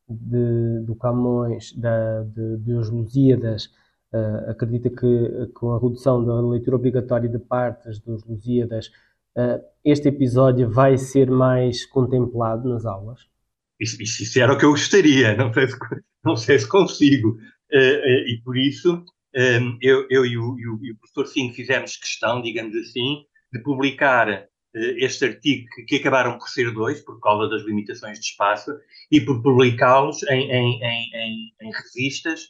de, 0.10 0.80
do 0.84 0.96
Camões, 0.96 1.74
da, 1.74 2.24
de, 2.24 2.58
de 2.58 2.74
Os 2.74 2.90
Lusíadas, 2.90 3.66
uh, 4.12 4.50
acredita 4.50 4.90
que 4.90 5.52
com 5.54 5.74
a 5.74 5.80
redução 5.80 6.26
da 6.26 6.42
leitura 6.42 6.78
obrigatória 6.78 7.30
de 7.30 7.38
partes 7.38 8.00
dos 8.00 8.24
Lusíadas, 8.26 8.90
este 9.86 10.10
episódio 10.10 10.68
vai 10.70 10.98
ser 10.98 11.30
mais 11.30 11.86
contemplado 11.86 12.68
nas 12.68 12.84
aulas? 12.84 13.28
Isso, 13.80 14.02
isso 14.02 14.40
era 14.40 14.54
o 14.54 14.58
que 14.58 14.66
eu 14.66 14.72
gostaria, 14.72 15.38
não 15.38 15.54
sei 15.54 15.68
se, 15.68 15.78
não 16.26 16.36
sei 16.36 16.58
se 16.58 16.68
consigo. 16.68 17.38
e 17.72 18.42
por 18.44 18.58
isso 18.58 19.06
eu, 19.34 20.08
eu 20.10 20.26
e, 20.26 20.38
o, 20.38 20.58
e, 20.58 20.92
o, 20.92 20.98
professor 20.98 21.28
Sim 21.28 21.54
fizemos 21.54 21.96
questão, 21.98 22.42
digamos 22.42 22.76
assim, 22.76 23.24
de 23.54 23.60
publicar 23.62 24.30
uh, 24.30 24.48
este 24.74 25.26
artigo 25.26 25.68
que, 25.88 25.98
acabaram 25.98 26.38
por 26.38 26.50
ser 26.50 26.72
dois, 26.72 27.02
por 27.02 27.20
causa 27.20 27.50
das 27.50 27.64
limitações 27.64 28.20
de 28.20 28.26
espaço, 28.26 28.72
e 29.12 29.22
por 29.22 29.42
publicá-los 29.42 30.24
em, 30.24 30.52
em, 30.52 30.84
em, 30.84 31.54
em, 31.62 31.72
revistas 31.72 32.50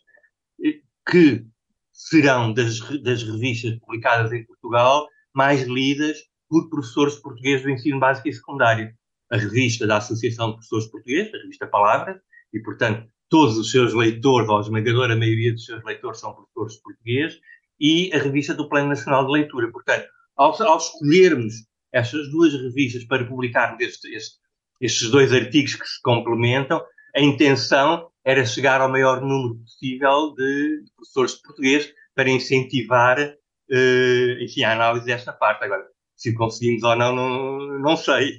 eh, 0.65 0.79
que 1.09 1.45
serão 1.91 2.53
das, 2.53 2.79
das 3.01 3.23
revistas 3.23 3.77
publicadas 3.79 4.31
em 4.31 4.45
Portugal 4.45 5.07
mais 5.33 5.63
lidas 5.63 6.17
por 6.49 6.69
professores 6.69 7.15
portugueses 7.15 7.63
do 7.63 7.69
ensino 7.69 7.99
básico 7.99 8.27
e 8.27 8.33
secundário. 8.33 8.91
A 9.31 9.37
revista 9.37 9.85
da 9.85 9.97
Associação 9.97 10.47
de 10.47 10.53
Professores 10.55 10.87
Portugueses, 10.87 11.33
a 11.33 11.37
revista 11.37 11.67
Palavra, 11.67 12.19
e, 12.51 12.59
portanto, 12.59 13.07
todos 13.29 13.57
os 13.57 13.71
seus 13.71 13.93
leitores, 13.93 14.49
ou 14.49 14.57
a 14.57 14.61
esmagadora 14.61 15.15
maioria 15.15 15.53
dos 15.53 15.65
seus 15.65 15.83
leitores, 15.83 16.19
são 16.19 16.33
professores 16.33 16.73
de 16.73 16.81
português, 16.81 17.39
e 17.79 18.11
a 18.13 18.17
revista 18.17 18.53
do 18.53 18.67
Plano 18.67 18.89
Nacional 18.89 19.25
de 19.25 19.31
Leitura. 19.31 19.71
Portanto, 19.71 20.07
ao, 20.35 20.61
ao 20.63 20.77
escolhermos 20.77 21.53
estas 21.91 22.29
duas 22.31 22.53
revistas 22.53 23.03
para 23.05 23.25
publicarmos 23.25 23.79
este, 23.81 24.13
este, 24.15 24.37
estes 24.81 25.09
dois 25.09 25.33
artigos 25.33 25.75
que 25.75 25.87
se 25.87 26.01
complementam, 26.01 26.81
a 27.15 27.21
intenção 27.21 28.09
era 28.23 28.45
chegar 28.45 28.81
ao 28.81 28.89
maior 28.89 29.21
número 29.21 29.55
possível 29.59 30.33
de, 30.35 30.83
professores 30.95 31.35
de 31.35 31.41
português 31.41 31.93
para 32.13 32.29
incentivar 32.29 33.19
uh, 33.19 34.43
enfim, 34.43 34.63
a 34.63 34.73
análise 34.73 35.05
desta 35.05 35.33
parte. 35.33 35.63
Agora, 35.63 35.85
se 36.15 36.33
conseguimos 36.33 36.83
ou 36.83 36.95
não, 36.95 37.15
não, 37.15 37.79
não 37.79 37.97
sei. 37.97 38.37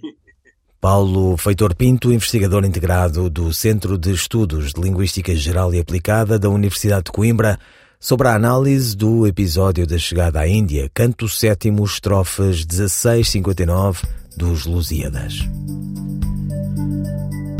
Paulo 0.81 1.37
Feitor 1.37 1.75
Pinto, 1.75 2.11
investigador 2.11 2.65
integrado 2.65 3.29
do 3.29 3.53
Centro 3.53 3.99
de 3.99 4.13
Estudos 4.13 4.73
de 4.73 4.81
Linguística 4.81 5.35
Geral 5.37 5.75
e 5.75 5.79
Aplicada 5.79 6.39
da 6.39 6.49
Universidade 6.49 7.05
de 7.05 7.13
Coimbra, 7.13 7.59
sobre 7.99 8.29
a 8.29 8.35
análise 8.35 8.97
do 8.97 9.27
episódio 9.27 9.87
da 9.87 9.99
chegada 9.99 10.41
à 10.41 10.49
Índia, 10.49 10.91
canto 10.95 11.29
sétimo, 11.29 11.85
estrofes 11.85 12.65
1659 12.65 14.01
dos 14.35 14.65
Lusíadas. 14.65 15.47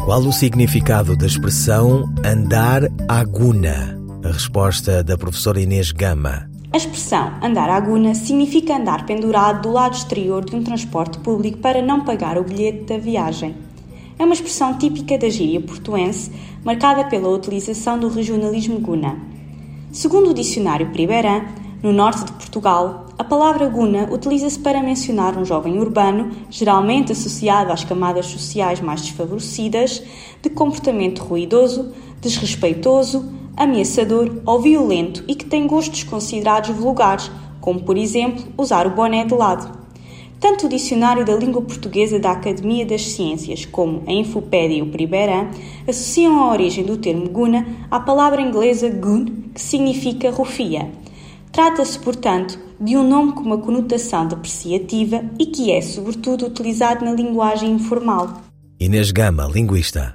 Qual 0.03 0.23
o 0.23 0.33
significado 0.33 1.15
da 1.15 1.27
expressão 1.27 2.11
andar 2.25 2.85
aguna? 3.07 4.01
A 4.25 4.29
resposta 4.33 5.05
da 5.05 5.19
professora 5.19 5.61
Inês 5.61 5.93
Gama. 5.93 6.50
A 6.73 6.77
expressão 6.77 7.33
andar 7.43 7.69
à 7.69 7.75
aguna 7.75 8.15
significa 8.15 8.77
andar 8.77 9.05
pendurado 9.05 9.63
do 9.63 9.73
lado 9.73 9.97
exterior 9.97 10.45
de 10.45 10.55
um 10.55 10.63
transporte 10.63 11.19
público 11.19 11.59
para 11.59 11.83
não 11.83 12.05
pagar 12.05 12.39
o 12.39 12.45
bilhete 12.45 12.85
da 12.85 12.97
viagem. 12.97 13.57
É 14.17 14.25
uma 14.25 14.35
expressão 14.35 14.79
típica 14.79 15.19
da 15.19 15.29
gíria 15.29 15.61
portuense, 15.61 16.31
marcada 16.65 17.03
pela 17.07 17.29
utilização 17.29 17.99
do 17.99 18.09
regionalismo 18.09 18.79
guna. 18.79 19.19
Segundo 19.91 20.31
o 20.31 20.35
dicionário 20.35 20.91
Priberan, 20.91 21.43
no 21.83 21.93
norte 21.93 22.25
de 22.27 22.33
Portugal, 22.35 23.07
a 23.19 23.25
palavra 23.25 23.67
guna 23.69 24.09
utiliza-se 24.09 24.61
para 24.61 24.81
mencionar 24.81 25.37
um 25.37 25.45
jovem 25.45 25.77
urbano, 25.77 26.31
geralmente 26.51 27.11
associado 27.11 27.73
às 27.73 27.83
camadas 27.83 28.27
sociais 28.27 28.81
mais 28.81 29.03
desfavorecidas, 29.03 30.05
de 30.41 30.49
comportamento 30.49 31.25
ruidoso, 31.25 31.93
desrespeitoso, 32.21 33.41
ameaçador 33.61 34.41
ou 34.47 34.59
violento 34.59 35.23
e 35.29 35.35
que 35.35 35.45
tem 35.45 35.67
gostos 35.67 36.03
considerados 36.03 36.71
vulgares, 36.71 37.31
como 37.61 37.83
por 37.83 37.99
exemplo 37.99 38.43
usar 38.57 38.87
o 38.87 38.95
boné 38.95 39.25
de 39.25 39.35
lado. 39.35 39.79
Tanto 40.41 40.65
o 40.65 40.69
Dicionário 40.71 41.27
da 41.27 41.37
Língua 41.37 41.61
Portuguesa 41.61 42.19
da 42.19 42.31
Academia 42.33 42.87
das 42.87 43.03
Ciências 43.03 43.67
como 43.67 44.03
a 44.07 44.13
Infopédia 44.13 44.79
e 44.79 44.83
o 44.83 44.87
Priberan 44.87 45.51
associam 45.87 46.41
a 46.41 46.51
origem 46.51 46.83
do 46.83 46.97
termo 46.97 47.29
guna 47.29 47.67
à 47.91 48.01
palavra 48.01 48.41
inglesa 48.41 48.89
goon, 48.89 49.27
que 49.55 49.61
significa 49.61 50.31
rufia. 50.31 50.91
Trata-se, 51.53 51.99
portanto, 51.99 52.59
de 52.81 52.97
um 52.97 53.07
nome 53.07 53.33
com 53.33 53.43
uma 53.43 53.59
conotação 53.59 54.27
depreciativa 54.27 55.23
e 55.39 55.45
que 55.45 55.71
é, 55.71 55.83
sobretudo, 55.83 56.47
utilizado 56.47 57.05
na 57.05 57.13
linguagem 57.13 57.73
informal. 57.73 58.41
Inês 58.81 59.11
Gama, 59.11 59.47
linguista. 59.47 60.15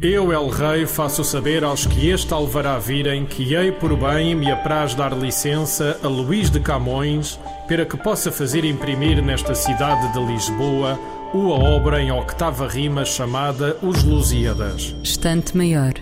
Eu, 0.00 0.32
El 0.32 0.46
Rei, 0.46 0.86
faço 0.86 1.24
saber 1.24 1.64
aos 1.64 1.84
que 1.84 2.08
este 2.08 2.32
alvará 2.32 2.78
virem 2.78 3.26
que 3.26 3.52
hei 3.52 3.72
por 3.72 3.96
bem 3.96 4.32
me 4.32 4.48
apraz 4.48 4.94
dar 4.94 5.12
licença 5.12 5.98
a 6.04 6.06
Luís 6.06 6.48
de 6.48 6.60
Camões 6.60 7.36
para 7.66 7.84
que 7.84 7.96
possa 7.96 8.30
fazer 8.30 8.64
imprimir 8.64 9.20
nesta 9.20 9.56
cidade 9.56 10.12
de 10.12 10.24
Lisboa 10.24 10.96
uma 11.34 11.54
obra 11.54 12.00
em 12.00 12.12
octava 12.12 12.68
rima 12.68 13.04
chamada 13.04 13.76
Os 13.82 14.04
Lusíadas. 14.04 14.94
Estante 15.02 15.56
Maior, 15.56 15.94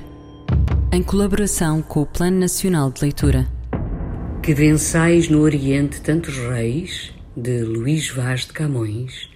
em 0.93 1.03
colaboração 1.03 1.81
com 1.81 2.03
o 2.03 2.07
Plano 2.07 2.39
Nacional 2.39 2.91
de 2.91 3.01
Leitura. 3.01 3.47
Que 4.43 4.53
vençais 4.53 5.31
no 5.31 5.41
Oriente 5.41 6.03
tantos 6.03 6.37
reis, 6.37 7.15
de 7.35 7.63
Luís 7.63 8.11
Vaz 8.11 8.41
de 8.41 8.53
Camões. 8.53 9.31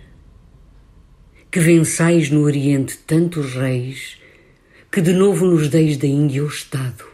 Que 1.50 1.60
vençais 1.60 2.28
no 2.30 2.42
Oriente 2.42 2.98
tantos 2.98 3.54
reis, 3.54 4.19
que 4.92 5.00
de 5.00 5.12
novo 5.12 5.46
nos 5.46 5.68
deis 5.68 5.96
da 5.96 6.06
Índia 6.08 6.42
o 6.42 6.48
Estado, 6.48 7.04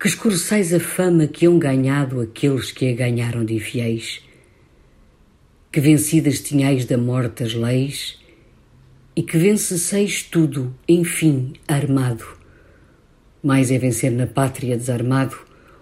que 0.00 0.08
escureçais 0.08 0.72
a 0.72 0.80
fama 0.80 1.26
que 1.26 1.44
hão 1.46 1.58
ganhado 1.58 2.22
aqueles 2.22 2.72
que 2.72 2.88
a 2.88 2.94
ganharam 2.94 3.44
de 3.44 3.60
fiéis, 3.60 4.22
que 5.70 5.78
vencidas 5.78 6.40
tinhais 6.40 6.86
da 6.86 6.96
morte 6.96 7.44
as 7.44 7.52
leis, 7.52 8.18
e 9.14 9.22
que 9.22 9.36
vencesseis 9.36 10.22
tudo, 10.22 10.74
enfim, 10.88 11.52
armado. 11.68 12.24
Mais 13.42 13.70
é 13.70 13.78
vencer 13.78 14.10
na 14.10 14.26
pátria 14.26 14.74
desarmado 14.74 15.36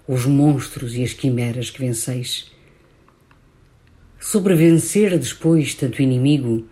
os 0.08 0.26
monstros 0.26 0.96
e 0.96 1.04
as 1.04 1.12
quimeras 1.12 1.70
que 1.70 1.78
venceis. 1.78 2.50
Sobrevencer 4.18 5.16
depois 5.16 5.74
tanto 5.76 6.02
inimigo, 6.02 6.66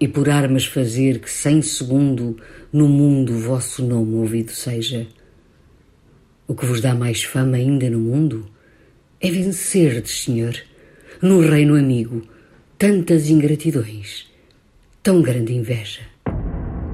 e 0.00 0.06
por 0.06 0.28
armas 0.28 0.64
fazer 0.64 1.20
que 1.20 1.30
sem 1.30 1.60
segundo 1.60 2.36
no 2.72 2.88
mundo 2.88 3.38
vosso 3.38 3.84
nome 3.84 4.16
ouvido 4.16 4.52
seja. 4.52 5.06
O 6.46 6.54
que 6.54 6.66
vos 6.66 6.80
dá 6.80 6.94
mais 6.94 7.24
fama 7.24 7.56
ainda 7.56 7.90
no 7.90 7.98
mundo 7.98 8.46
é 9.20 9.30
vencerdes, 9.30 10.24
Senhor, 10.24 10.54
no 11.20 11.40
reino 11.40 11.74
amigo, 11.74 12.22
tantas 12.78 13.28
ingratidões, 13.28 14.26
tão 15.02 15.20
grande 15.20 15.52
inveja. 15.52 16.00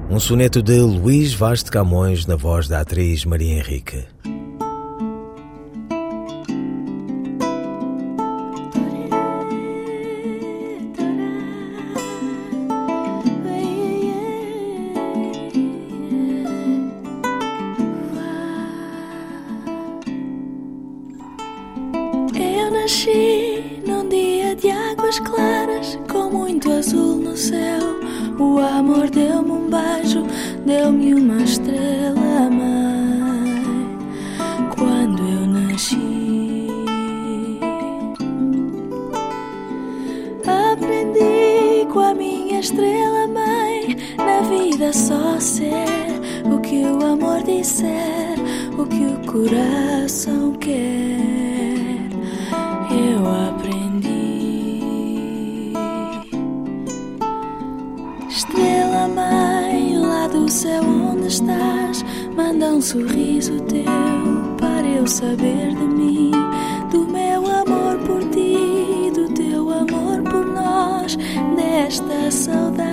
Um 0.09 0.19
soneto 0.19 0.61
de 0.61 0.79
Luís 0.79 1.33
Vaz 1.33 1.63
de 1.63 1.71
Camões 1.71 2.25
na 2.25 2.35
voz 2.35 2.67
da 2.67 2.81
atriz 2.81 3.25
Maria 3.25 3.59
Henrique. 3.59 4.03
deu-me 30.65 31.13
uma 31.13 31.43
estrela, 31.43 32.49
mãe, 32.49 33.63
quando 34.75 35.21
eu 35.21 35.47
nasci. 35.47 36.67
Aprendi 40.43 41.85
com 41.93 41.99
a 41.99 42.13
minha 42.13 42.59
estrela, 42.59 43.27
mãe, 43.27 43.95
na 44.17 44.41
vida 44.49 44.91
só 44.91 45.39
ser 45.39 45.85
o 46.45 46.59
que 46.59 46.83
o 46.83 47.05
amor 47.05 47.43
disser, 47.43 48.35
o 48.77 48.85
que 48.85 49.05
o 49.05 49.31
coração 49.31 50.51
quer. 50.53 52.09
Eu 52.91 53.49
aprendi. 53.49 53.84
Manda 62.35 62.67
um 62.67 62.81
sorriso 62.81 63.59
teu 63.61 63.83
para 64.59 64.87
eu 64.87 65.07
saber 65.07 65.75
de 65.75 65.87
mim, 65.87 66.31
do 66.91 67.07
meu 67.07 67.45
amor 67.45 67.97
por 68.05 68.21
ti, 68.29 69.11
do 69.13 69.27
teu 69.33 69.69
amor 69.71 70.21
por 70.23 70.45
nós, 70.45 71.17
desta 71.55 72.29
saudade. 72.29 72.85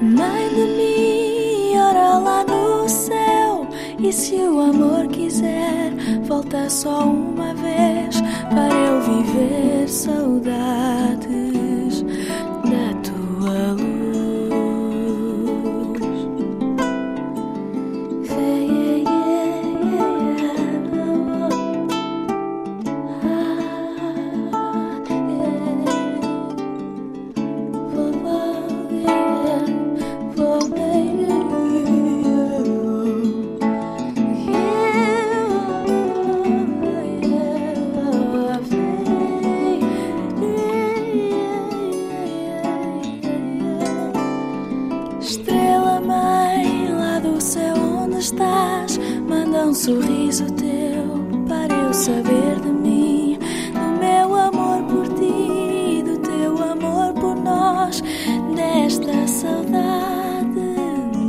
Mãe 0.00 0.48
de 0.54 0.66
mim, 0.76 1.78
ora 1.78 2.18
lá 2.18 2.44
no 2.44 2.88
céu, 2.88 3.66
e 3.98 4.12
se 4.12 4.36
o 4.36 4.60
amor 4.60 5.08
quiser, 5.08 5.92
volta 6.22 6.70
só 6.70 7.04
uma 7.04 7.52
vez 7.54 8.20
para 8.50 8.74
eu 8.74 9.00
viver 9.00 9.88
saudades 9.88 11.57
saber 51.98 52.60
de 52.60 52.68
mim, 52.68 53.38
do 53.74 54.00
meu 54.00 54.36
amor 54.36 54.82
por 54.84 55.08
ti, 55.14 56.04
do 56.04 56.16
teu 56.18 56.52
amor 56.62 57.12
por 57.14 57.34
nós, 57.34 58.00
desta 58.54 59.26
saudade. 59.26 60.60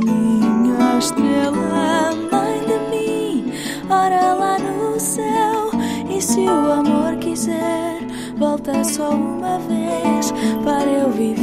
Minha 0.06 0.96
estrela, 0.96 2.12
mãe 2.30 2.60
de 2.68 2.78
mim, 2.88 3.52
ora 3.90 4.34
lá 4.34 4.58
no 4.60 5.00
céu, 5.00 5.70
e 6.08 6.22
se 6.22 6.42
o 6.42 6.72
amor 6.72 7.16
quiser, 7.16 7.98
volta 8.36 8.84
só 8.84 9.10
uma 9.10 9.58
vez 9.58 10.32
para 10.64 10.88
eu 10.88 11.10
viver 11.10 11.39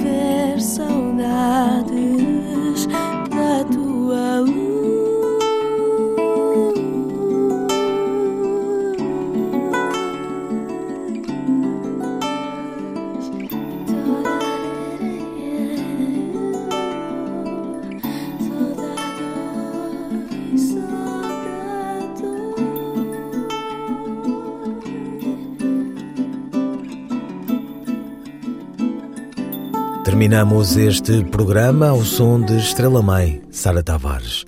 Terminamos 30.27 30.75
este 30.75 31.23
programa 31.23 31.87
ao 31.87 32.03
som 32.03 32.41
de 32.41 32.57
Estrela 32.57 33.01
Mãe, 33.01 33.41
Sara 33.49 33.81
Tavares. 33.81 34.43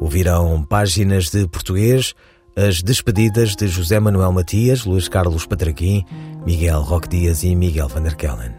Ouvirão 0.00 0.64
páginas 0.64 1.30
de 1.30 1.46
português, 1.46 2.14
as 2.56 2.82
despedidas 2.82 3.54
de 3.54 3.68
José 3.68 4.00
Manuel 4.00 4.32
Matias, 4.32 4.84
Luís 4.84 5.06
Carlos 5.06 5.46
Patraquim, 5.46 6.04
Miguel 6.44 6.80
Roque 6.80 7.08
Dias 7.08 7.44
e 7.44 7.54
Miguel 7.54 7.86
Van 7.86 8.02
der 8.02 8.16
Kellen. 8.16 8.50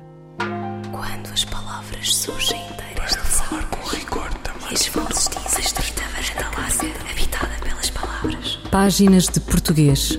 Quando 0.93 1.33
as 1.33 1.43
palavras 1.43 2.15
surgem 2.15 2.61
inteiras 2.71 3.11
de 3.11 3.17
falar 3.17 3.65
com 3.65 3.89
rigor 3.89 4.33
também. 4.35 4.71
As 4.71 4.87
vozes 4.87 5.27
dizem 5.27 5.65
estreita 5.65 6.03
varanda 6.15 6.57
larga, 6.57 7.11
habitada 7.11 7.53
pelas 7.61 7.89
palavras. 7.89 8.59
Páginas 8.71 9.25
de 9.25 9.41
Português. 9.41 10.17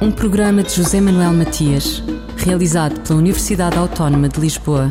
Um 0.00 0.10
programa 0.10 0.62
de 0.62 0.72
José 0.72 0.98
Manuel 0.98 1.34
Matias, 1.34 2.02
realizado 2.38 2.98
pela 3.02 3.18
Universidade 3.18 3.76
Autónoma 3.76 4.30
de 4.30 4.40
Lisboa. 4.40 4.90